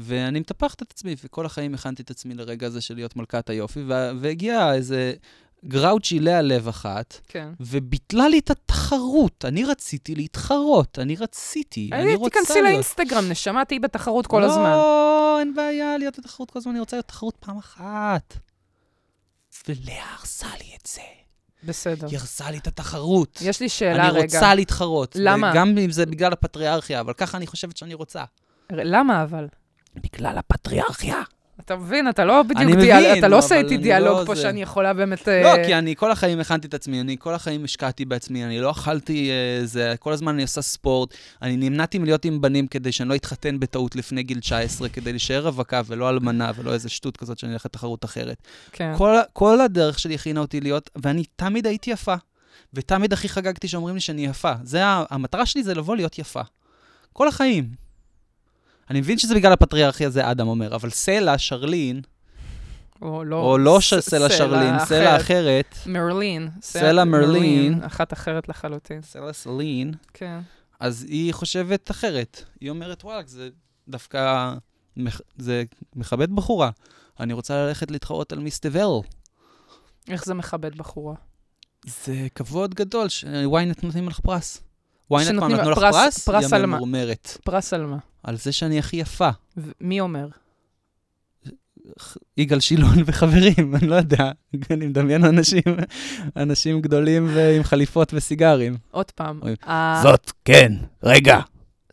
[0.00, 3.82] ואני מטפחת את עצמי, וכל החיים הכנתי את עצמי לרגע הזה של להיות מלכת היופי,
[3.82, 5.12] וה- והגיעה איזה
[5.64, 7.48] גראוצ'י לאה לב אחת, כן.
[7.60, 9.44] וביטלה לי את התחרות.
[9.44, 12.64] אני רציתי להתחרות, אני רציתי, אני אני רוצה תיכנסי להיות...
[12.72, 14.70] לאינסטגרם, נשמה, תהיי בתחרות כל הזמן.
[14.70, 18.34] לא, אין בעיה להיות בתחרות כל הזמן, אני רוצה להיות בתחרות פעם אחת.
[19.68, 21.00] ולאה הרסה לי את זה.
[21.64, 22.06] בסדר.
[22.10, 23.38] היא הרסה לי את התחרות.
[23.42, 24.24] יש לי שאלה אני רגע.
[24.38, 25.16] רוצה להתחרות.
[25.18, 25.52] למה?
[25.54, 28.24] גם אם זה בגלל הפטריארכיה, אבל ככה אני חושבת שאני רוצה.
[28.72, 29.46] למה אבל?
[30.02, 31.22] בגלל הפטריארכיה.
[31.60, 34.34] אתה מבין, אתה לא בדיוק דיאלוג, מבין, אתה לא אבל עושה איתי דיאלוג לא פה
[34.34, 34.42] זה.
[34.42, 35.28] שאני יכולה באמת...
[35.28, 38.60] לא, אה, כי אני כל החיים הכנתי את עצמי, אני כל החיים השקעתי בעצמי, אני
[38.60, 41.14] לא אכלתי אה, זה, כל הזמן אני עושה ספורט.
[41.42, 45.44] אני נמנעתי מלהיות עם בנים כדי שאני לא אתחתן בטעות לפני גיל 19, כדי להישאר
[45.44, 48.36] רווקה ולא אלמנה ולא איזה שטות כזאת שאני אלך לתחרות אחרת.
[48.72, 48.92] כן.
[48.98, 52.14] כל, כל הדרך שלי הכינה אותי להיות, ואני תמיד הייתי יפה.
[52.74, 54.52] ותמיד הכי חגגתי שאומרים לי שאני יפה.
[54.62, 56.42] זה המטרה שלי זה לבוא להיות יפה.
[57.12, 57.87] כל החיים.
[58.90, 62.00] אני מבין שזה בגלל הפטריארכיה, זה אדם אומר, אבל סלע, שרלין,
[63.02, 66.48] או לא, או לא ש- סלע שרלין, סלע אחרת, מרלין.
[66.62, 67.82] סלע מרלין.
[67.84, 69.02] אחת אחרת לחלוטין.
[69.02, 70.38] סלע סלין, כן.
[70.80, 72.42] אז היא חושבת אחרת.
[72.60, 73.48] היא אומרת, וואלה, זה
[73.88, 74.52] דווקא,
[75.38, 75.62] זה
[75.96, 76.70] מכבד בחורה.
[77.20, 78.86] אני רוצה ללכת להתחרות על מיס טבל.
[80.08, 81.14] איך זה מכבד בחורה?
[81.86, 84.62] זה כבוד גדול, שוויינט נותנים לך פרס.
[85.10, 86.52] וויינט שנותנים נתנו לך פרס- פרס?
[86.52, 86.66] היא מה?
[86.66, 87.38] ממורמרת.
[87.44, 87.96] פרס על מה?
[88.22, 89.28] על זה שאני הכי יפה.
[89.56, 90.28] ו- מי אומר?
[92.36, 94.30] יגאל שילון וחברים, אני לא יודע.
[94.70, 95.62] אני מדמיין אנשים,
[96.36, 98.76] אנשים גדולים ועם חליפות וסיגרים.
[98.90, 99.40] עוד פעם.
[100.02, 101.38] זאת, כן, רגע.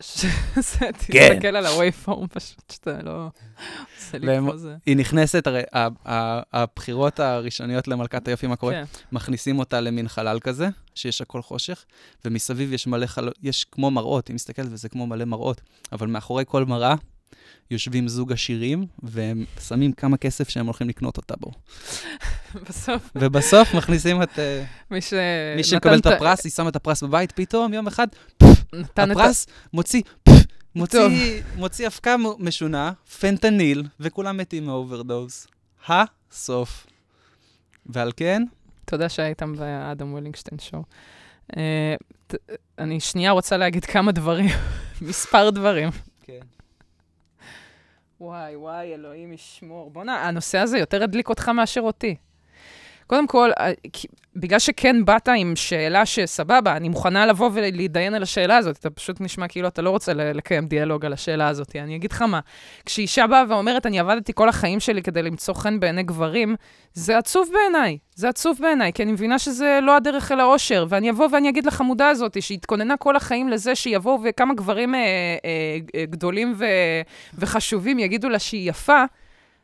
[0.00, 1.32] ש- זה, כן.
[1.32, 3.28] תסתכל על ה-Waveform פשוט, שאתה לא...
[3.98, 4.76] עושה לי פה זה.
[4.86, 5.62] היא נכנסת, הרי
[6.52, 8.72] הבחירות הראשוניות למלכת היופי, מה קורה?
[8.72, 8.84] כן.
[9.12, 11.84] מכניסים אותה למין חלל כזה, שיש הכל חושך,
[12.24, 15.60] ומסביב יש מלא חלל, יש כמו מראות, היא מסתכלת וזה כמו מלא מראות,
[15.92, 16.94] אבל מאחורי כל מראה
[17.70, 21.50] יושבים זוג עשירים, והם שמים כמה כסף שהם הולכים לקנות אותה בו.
[22.68, 24.38] בסוף, ובסוף מכניסים את...
[24.38, 25.12] אה, מי ש...
[25.56, 28.06] מי שמקבל את הפרס, היא שמה את הפרס בבית, פתאום יום אחד,
[28.42, 28.45] ה...
[28.96, 30.02] הפרס מוציא,
[30.74, 31.42] מוציא.
[31.56, 35.46] מוציא אבקה מ- משונה, פנטניל, וכולם מתים מ overdose.
[35.88, 36.86] הסוף.
[37.86, 38.42] ועל כן,
[38.84, 40.82] תודה שהייתם באדם וולינגשטיין show.
[41.56, 41.94] אה,
[42.26, 42.34] ת-
[42.78, 44.46] אני שנייה רוצה להגיד כמה דברים,
[45.08, 45.88] מספר דברים.
[46.22, 46.40] כן.
[48.20, 49.90] וואי, וואי, אלוהים ישמור.
[49.90, 52.16] בוא'נה, הנושא הזה יותר הדליק אותך מאשר אותי.
[53.06, 53.72] קודם כל, אה,
[54.36, 58.76] בגלל שכן באת עם שאלה שסבבה, אני מוכנה לבוא ולהתדיין על השאלה הזאת.
[58.76, 61.76] אתה פשוט נשמע כאילו אתה לא רוצה לקיים דיאלוג על השאלה הזאת.
[61.76, 62.40] אני אגיד לך מה,
[62.86, 66.56] כשאישה באה ואומרת, אני עבדתי כל החיים שלי כדי למצוא חן בעיני גברים,
[66.92, 67.98] זה עצוב בעיניי.
[68.14, 70.86] זה עצוב בעיניי, כי אני מבינה שזה לא הדרך אל האושר.
[70.88, 75.78] ואני אבוא ואני אגיד לחמודה הזאת, שהתכוננה כל החיים לזה שיבואו וכמה גברים אה, אה,
[75.94, 76.64] אה, גדולים ו,
[77.34, 79.04] וחשובים יגידו לה שהיא יפה,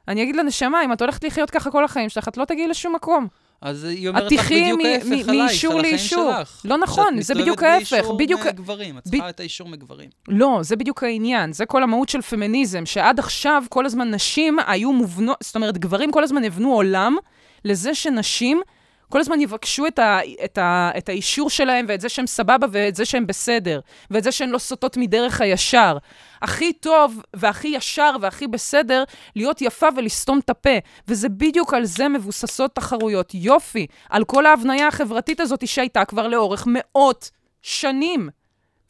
[0.09, 2.69] אני אגיד לה, נשמה, אם את הולכת לחיות ככה כל החיים שלך, את לא תגיעי
[2.69, 3.27] לשום מקום.
[3.63, 5.99] אז היא את אומרת לך בדיוק ההפך עלייך, על החיים.
[5.99, 6.61] שלך.
[6.65, 10.09] לא נכון, זה בדיוק מסתובבת ההפך, באישור בדיוק- מגברים, את צריכה את האישור מגברים.
[10.29, 14.93] לא, זה בדיוק העניין, זה כל המהות של פמיניזם, שעד עכשיו כל הזמן נשים היו
[14.93, 17.17] מובנות, זאת אומרת, גברים כל הזמן הבנו עולם
[17.65, 18.63] לזה שנשים
[19.09, 22.95] כל הזמן יבקשו את, ה, את, ה, את האישור שלהם, ואת זה שהם סבבה, ואת
[22.95, 25.97] זה שהם בסדר, ואת זה שהן לא סוטות מדרך הישר.
[26.43, 29.05] הכי טוב, והכי ישר, והכי בסדר,
[29.37, 30.79] להיות יפה ולסתום את הפה.
[31.09, 33.31] וזה בדיוק על זה מבוססות תחרויות.
[33.35, 37.31] יופי, על כל ההבניה החברתית הזאת שהייתה כבר לאורך מאות
[37.63, 38.29] שנים.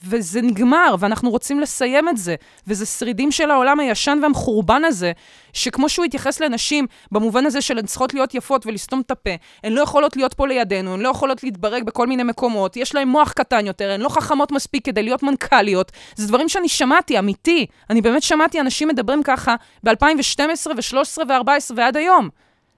[0.05, 2.35] וזה נגמר, ואנחנו רוצים לסיים את זה.
[2.67, 5.13] וזה שרידים של העולם הישן והמחורבן הזה,
[5.53, 9.31] שכמו שהוא התייחס לנשים, במובן הזה של הן צריכות להיות יפות ולסתום את הפה,
[9.65, 13.09] הן לא יכולות להיות פה לידינו, הן לא יכולות להתברג בכל מיני מקומות, יש להן
[13.09, 15.93] מוח קטן יותר, הן לא חכמות מספיק כדי להיות מנכ"ליות.
[16.17, 17.67] זה דברים שאני שמעתי, אמיתי.
[17.91, 22.29] אני באמת שמעתי אנשים מדברים ככה ב-2012 ו-13 ו-14 ועד היום.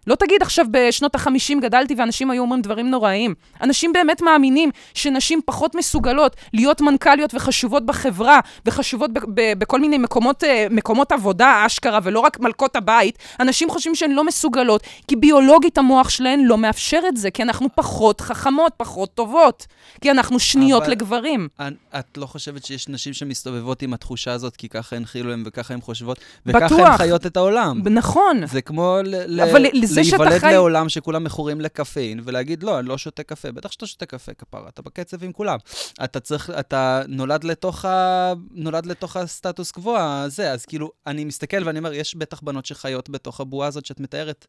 [0.07, 3.35] לא תגיד עכשיו בשנות ה-50 גדלתי ואנשים היו אומרים דברים נוראיים.
[3.63, 9.99] אנשים באמת מאמינים שנשים פחות מסוגלות להיות מנכ"ליות וחשובות בחברה, וחשובות ב- ב- בכל מיני
[9.99, 13.19] מקומות, אה, מקומות עבודה, אשכרה, ולא רק מלכות הבית.
[13.41, 17.69] אנשים חושבים שהן לא מסוגלות, כי ביולוגית המוח שלהן לא מאפשר את זה, כי אנחנו
[17.75, 19.67] פחות חכמות, פחות טובות,
[20.01, 21.49] כי אנחנו שניות אבל- לגברים.
[21.61, 25.75] את- את לא חושבת שיש נשים שמסתובבות עם התחושה הזאת, כי ככה הנחילו להם וככה
[25.75, 26.59] הן חושבות, וככה.
[26.93, 27.81] הן חיות את העולם.
[27.91, 28.47] נכון.
[28.47, 33.23] זה כמו ל- אבל להיוולד חי- לעולם שכולם מכורים לקפאין, ולהגיד, לא, אני לא שותה
[33.23, 33.53] קפה.
[33.53, 35.59] בטח שאתה שותה קפה, כפרה, אתה בקצב עם כולם.
[36.05, 38.33] אתה צריך, אתה נולד לתוך, ה...
[38.51, 43.11] נולד לתוך הסטטוס קוו הזה, אז כאילו, אני מסתכל ואני אומר, יש בטח בנות שחיות
[43.11, 44.45] בתוך הבועה הזאת שאת מתארת.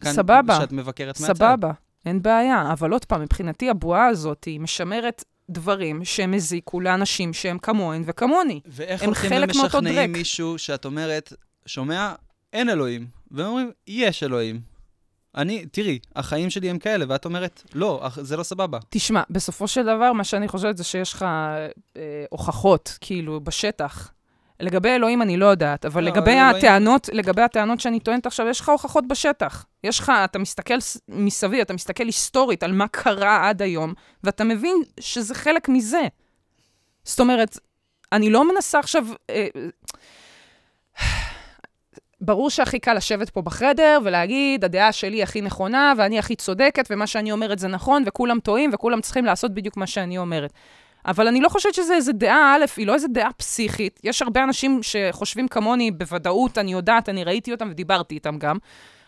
[0.00, 0.58] כאן, סבבה.
[0.60, 1.34] שאת מבקרת מהצד.
[1.34, 1.70] סבבה,
[2.06, 2.72] אין בעיה.
[2.72, 8.60] אבל עוד פעם, מבחינתי הבועה הזאת היא משמרת דברים שהם הזיקו לאנשים שהם כמוהן וכמוני.
[8.66, 10.12] ואיך הם הולכים ומשכנעים.
[10.12, 11.32] מישהו שאת אומרת,
[11.66, 12.12] שומע,
[12.52, 13.06] אין אלוהים.
[13.30, 14.60] והם אומרים, יש אלוהים.
[15.36, 18.78] אני, תראי, החיים שלי הם כאלה, ואת אומרת, לא, זה לא סבבה.
[18.88, 21.22] תשמע, בסופו של דבר, מה שאני חושבת זה שיש לך
[21.96, 24.12] אה, הוכחות, כאילו, בשטח.
[24.60, 28.46] לגבי אלוהים אני לא יודעת, אבל לא, לגבי אלוהים- הטענות, לגבי הטענות שאני טוענת עכשיו,
[28.48, 29.66] יש לך הוכחות בשטח.
[29.84, 30.74] יש לך, אתה מסתכל
[31.08, 36.02] מסביב, אתה מסתכל היסטורית על מה קרה עד היום, ואתה מבין שזה חלק מזה.
[37.04, 37.58] זאת אומרת,
[38.12, 39.06] אני לא מנסה עכשיו...
[39.30, 39.46] אה,
[42.20, 47.06] ברור שהכי קל לשבת פה בחדר ולהגיד, הדעה שלי הכי נכונה, ואני הכי צודקת, ומה
[47.06, 50.52] שאני אומרת זה נכון, וכולם טועים, וכולם צריכים לעשות בדיוק מה שאני אומרת.
[51.06, 54.00] אבל אני לא חושבת שזה איזה דעה, א', היא לא איזה דעה פסיכית.
[54.04, 58.56] יש הרבה אנשים שחושבים כמוני, בוודאות, אני יודעת, אני ראיתי אותם ודיברתי איתם גם.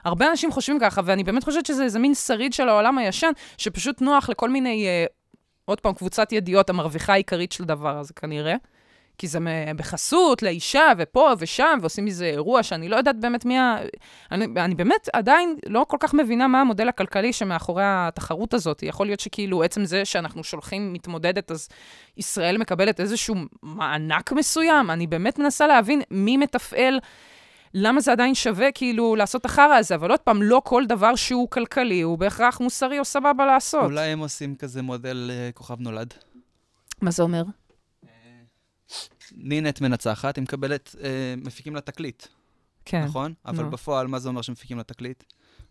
[0.04, 4.00] הרבה אנשים חושבים ככה, ואני באמת חושבת שזה איזה מין שריד של העולם הישן, שפשוט
[4.00, 5.04] נוח לכל מיני, אה,
[5.64, 8.54] עוד פעם, קבוצת ידיעות, המרוויחה העיקרית של דבר הזה כנראה.
[9.18, 9.38] כי זה
[9.76, 13.76] בחסות לאישה, ופה ושם, ועושים מזה אירוע שאני לא יודעת באמת מי ה...
[14.32, 18.82] אני, אני באמת עדיין לא כל כך מבינה מה המודל הכלכלי שמאחורי התחרות הזאת.
[18.82, 21.68] יכול להיות שכאילו עצם זה שאנחנו שולחים מתמודדת, אז
[22.16, 24.90] ישראל מקבלת איזשהו מענק מסוים.
[24.90, 26.98] אני באמת מנסה להבין מי מתפעל...
[27.74, 29.94] למה זה עדיין שווה כאילו לעשות החרא הזה?
[29.94, 33.84] אבל עוד פעם, לא כל דבר שהוא כלכלי הוא בהכרח מוסרי או סבבה לעשות.
[33.84, 36.14] אולי הם עושים כזה מודל uh, כוכב נולד.
[37.02, 37.42] מה זה אומר?
[39.32, 42.26] נינט מנצחת, היא מקבלת, אה, מפיקים לה תקליט.
[42.84, 43.04] כן.
[43.04, 43.34] נכון?
[43.46, 45.24] אבל בפועל, מה זה אומר שמפיקים לה תקליט?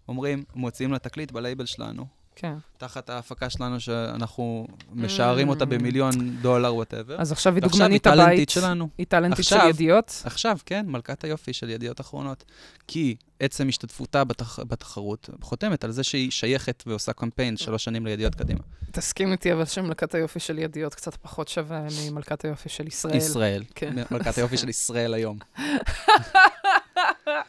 [0.08, 2.06] אומרים, מוציאים לה תקליט בלייבל שלנו.
[2.36, 2.54] כן.
[2.78, 5.68] תחת ההפקה שלנו, שאנחנו משערים אותה mm.
[5.68, 6.12] במיליון
[6.42, 7.22] דולר, whatever.
[7.22, 8.18] אז עכשיו היא דוגמנית הבית.
[8.18, 8.90] ועכשיו היא talent ית שלנו.
[8.98, 10.22] היא talent ית של ידיעות?
[10.26, 12.44] עכשיו, כן, מלכת היופי של ידיעות אחרונות.
[12.88, 18.36] כי עצם השתתפותה בתח, בתחרות חותמת על זה שהיא שייכת ועושה קמפיין שלוש שנים לידיעות
[18.36, 18.60] קדימה.
[18.92, 23.16] תסכים איתי, אבל שמלכת היופי של ידיעות קצת פחות שווה ממלכת היופי של ישראל.
[23.16, 23.64] ישראל.
[23.76, 23.94] כן.
[24.12, 25.38] מלכת היופי של ישראל היום.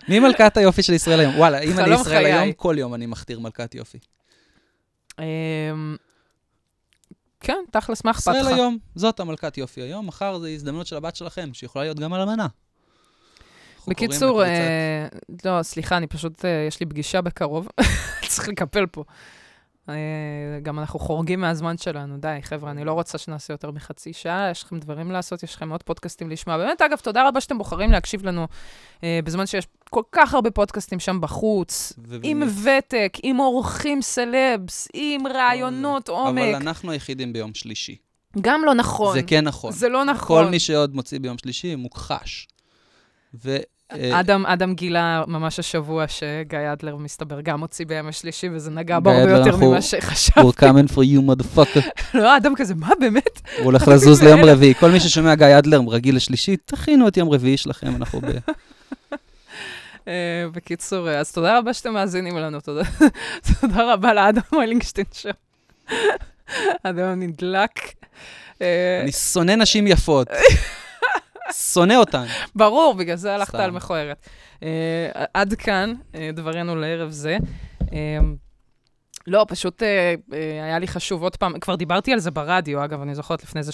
[0.08, 1.38] מי מלכת היופי של ישראל היום?
[1.38, 3.98] וואלה, אם אני ישראל היום, כל יום אני מכתיר מלכת יופי.
[5.18, 5.96] אמ,
[7.40, 8.36] כן, תכלס, מה אכפת לך?
[8.36, 12.12] ישראל היום, זאת המלכת יופי היום, מחר זו הזדמנות של הבת שלכם, שיכולה להיות גם
[12.12, 12.46] על המנה.
[13.88, 15.06] בקיצור, אה,
[15.44, 17.68] לא, סליחה, אני פשוט, אה, יש לי פגישה בקרוב,
[18.28, 19.04] צריך לקפל פה.
[19.88, 19.94] אה,
[20.62, 24.62] גם אנחנו חורגים מהזמן שלנו, די, חבר'ה, אני לא רוצה שנעשה יותר מחצי שעה, יש
[24.62, 26.56] לכם דברים לעשות, יש לכם עוד פודקאסטים לשמוע.
[26.56, 28.46] באמת, אגב, תודה רבה שאתם בוחרים להקשיב לנו
[29.04, 32.24] אה, בזמן שיש כל כך הרבה פודקאסטים שם בחוץ, ובאמת.
[32.24, 36.42] עם ותק, עם אורחים סלבס, עם רעיונות עומק.
[36.42, 37.96] אבל אנחנו היחידים ביום שלישי.
[38.40, 39.14] גם לא נכון.
[39.14, 39.72] זה כן נכון.
[39.72, 40.44] זה לא נכון.
[40.44, 42.48] כל מי שעוד מוציא ביום שלישי מוכחש.
[43.44, 43.56] ו...
[43.92, 49.00] אה, אדם, אדם גילה ממש השבוע שגיא אדלר, מסתבר, גם הוציא ביום השלישי, וזה נגע
[49.00, 50.40] בו הרבה יותר ממה שחשבתי.
[50.40, 51.88] We're coming for you, motherfucker.
[52.14, 53.40] לא, אדם כזה, מה באמת?
[53.58, 54.74] הוא הולך לזוז ליום רביעי.
[54.74, 58.26] כל מי ששומע גיא אדלר רגיל לשלישי, תכינו את יום רביעי שלכם, אנחנו ב...
[60.08, 62.82] אה, בקיצור, אז תודה רבה שאתם מאזינים לנו, תודה
[63.92, 65.30] רבה לאדם מוילינגשטיין שם.
[66.82, 67.70] אדם נדלק.
[68.62, 70.28] אה, אני שונא נשים יפות.
[71.52, 72.24] שונא אותן.
[72.54, 74.26] ברור, בגלל זה הלכת על מכוערת.
[74.60, 74.64] Uh,
[75.34, 77.38] עד כאן uh, דברינו לערב זה.
[77.80, 77.84] Uh,
[79.26, 79.84] לא, פשוט uh,
[80.30, 83.58] uh, היה לי חשוב עוד פעם, כבר דיברתי על זה ברדיו, אגב, אני זוכרת לפני
[83.58, 83.72] איזה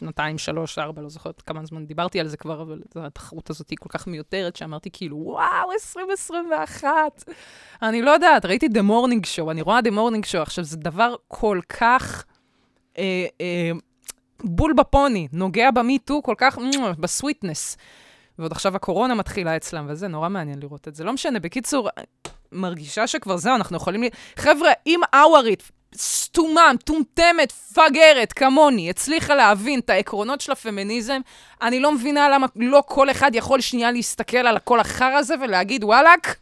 [0.00, 3.78] שנתיים, שלוש, ארבע, לא זוכרת כמה זמן דיברתי על זה כבר, אבל התחרות הזאת היא
[3.80, 7.24] כל כך מיותרת, שאמרתי כאילו, וואו, 2021.
[7.82, 11.14] אני לא יודעת, ראיתי The Morning Show, אני רואה The Morning Show, עכשיו, זה דבר
[11.28, 12.24] כל כך...
[12.98, 13.70] אה, אה,
[14.44, 16.58] בול בפוני, נוגע במיטו כל כך,
[16.98, 17.76] ב sweetness.
[18.38, 21.04] ועוד עכשיו הקורונה מתחילה אצלם, וזה נורא מעניין לראות את זה.
[21.04, 21.88] לא משנה, בקיצור,
[22.52, 24.02] מרגישה שכבר זהו, אנחנו יכולים...
[24.02, 24.06] ל...
[24.36, 31.20] חבר'ה, אם עיוורת, סתומה, מטומטמת, מפגרת, כמוני, הצליחה להבין את העקרונות של הפמיניזם,
[31.62, 35.84] אני לא מבינה למה לא כל אחד יכול שנייה להסתכל על הכל החרא הזה ולהגיד,
[35.84, 36.36] וואלאק,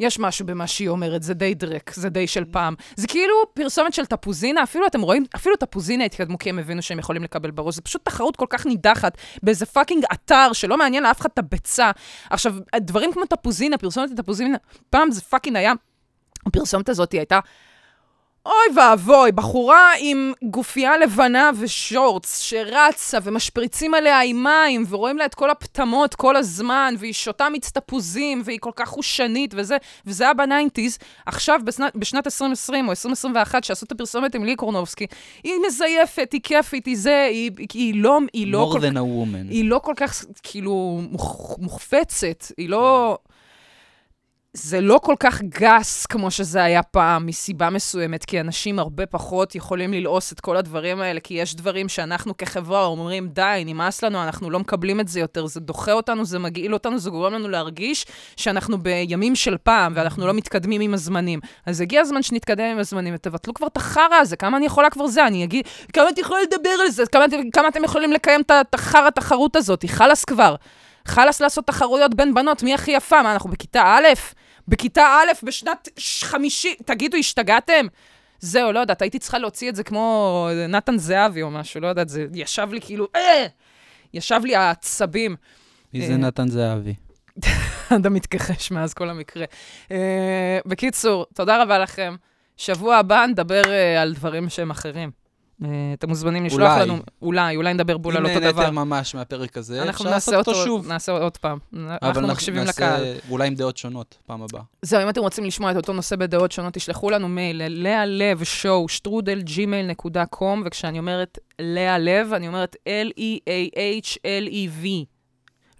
[0.00, 2.74] יש משהו במה שהיא אומרת, זה די דרק, זה די של פעם.
[2.96, 6.98] זה כאילו פרסומת של תפוזינה, אפילו אתם רואים, אפילו תפוזינה התקדמו כי הם הבינו שהם
[6.98, 7.74] יכולים לקבל בראש.
[7.74, 11.90] זה פשוט תחרות כל כך נידחת באיזה fucking אתר שלא מעניין לאף אחד את הביצה.
[12.30, 14.56] עכשיו, דברים כמו תפוזינה, פרסומת לתפוזינה,
[14.90, 15.72] פעם זה fucking היה,
[16.46, 17.38] הפרסומת הזאת הייתה...
[18.46, 25.34] אוי ואבוי, בחורה עם גופייה לבנה ושורטס שרצה ומשפריצים עליה עם מים ורואים לה את
[25.34, 29.76] כל הפטמות כל הזמן והיא שותה מיץ תפוזים והיא כל כך חושנית וזה,
[30.06, 30.98] וזה היה ב nineties.
[31.26, 35.06] עכשיו, בשנת, בשנת 2020 או 2021, שעשו את הפרסומת עם לי קורנובסקי,
[35.44, 38.20] היא מזייפת, היא כיפית, היא זה, היא, היא לא...
[38.32, 39.50] היא לא More כל, than a woman.
[39.50, 43.18] היא לא כל כך, כאילו, מוח, מוחפצת, היא לא...
[44.58, 49.54] זה לא כל כך גס כמו שזה היה פעם, מסיבה מסוימת, כי אנשים הרבה פחות
[49.54, 54.22] יכולים ללעוס את כל הדברים האלה, כי יש דברים שאנחנו כחברה אומרים, די, נמאס לנו,
[54.22, 57.48] אנחנו לא מקבלים את זה יותר, זה דוחה אותנו, זה מגעיל אותנו, זה גורם לנו
[57.48, 61.40] להרגיש שאנחנו בימים של פעם, ואנחנו לא מתקדמים עם הזמנים.
[61.66, 65.06] אז הגיע הזמן שנתקדם עם הזמנים, ותבטלו כבר את החרא הזה, כמה אני יכולה כבר
[65.06, 65.26] זה?
[65.26, 67.06] אני אגיד, כמה את יכולה לדבר על זה?
[67.06, 69.84] כמה, כמה אתם יכולים לקיים את החרא התחרות הזאת?
[69.88, 70.54] חלאס כבר.
[71.06, 73.22] חלאס לעשות תחרויות בין בנות, מי הכי יפה?
[73.22, 74.06] מה, אנחנו בכיתה א'?
[74.68, 75.88] בכיתה א', בשנת
[76.22, 77.86] חמישי, תגידו, השתגעתם?
[78.40, 82.08] זהו, לא יודעת, הייתי צריכה להוציא את זה כמו נתן זהבי או משהו, לא יודעת,
[82.08, 83.46] זה ישב לי כאילו, אה!
[84.14, 85.36] ישב לי העצבים.
[85.94, 86.18] מי זה אה.
[86.18, 86.94] נתן זהבי?
[87.96, 89.44] אדם מתכחש מאז כל המקרה.
[89.90, 92.16] אה, בקיצור, תודה רבה לכם.
[92.56, 95.10] שבוע הבא נדבר אה, על דברים שהם אחרים.
[95.64, 96.82] אה, אתם מוזמנים לשלוח אולי.
[96.82, 98.62] לנו, אולי, אולי נדבר בול על אם אותו דבר.
[98.62, 100.88] נהניתם ממש מהפרק הזה, אפשר לעשות אותו, אותו שוב.
[100.88, 101.58] נעשה עוד פעם.
[101.72, 103.14] אבל אנחנו מקשיבים נעשה לקהל.
[103.30, 104.62] אולי עם דעות שונות פעם הבאה.
[104.82, 108.44] זהו, אם אתם רוצים לשמוע את אותו נושא בדעות שונות, תשלחו לנו מייל ללאה לב
[108.44, 114.86] show, שטרודל ג'ימייל נקודה קום, וכשאני אומרת לאה לב, אני אומרת L-E-A-H-L-E-V.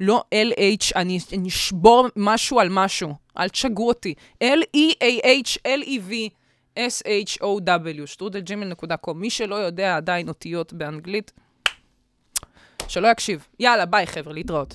[0.01, 1.19] לא L-H, אני
[1.49, 4.15] אשבור משהו על משהו, אל תשגעו אותי.
[4.45, 6.13] L-E-A-H-L-E-V.
[6.77, 9.21] S-H-O-W, שטרודל ג'ימייל נקודה קום.
[9.21, 11.33] מי שלא יודע עדיין אותיות באנגלית,
[12.89, 13.47] שלא יקשיב.
[13.61, 14.75] יאללה, ביי חבר'ה, להתראות.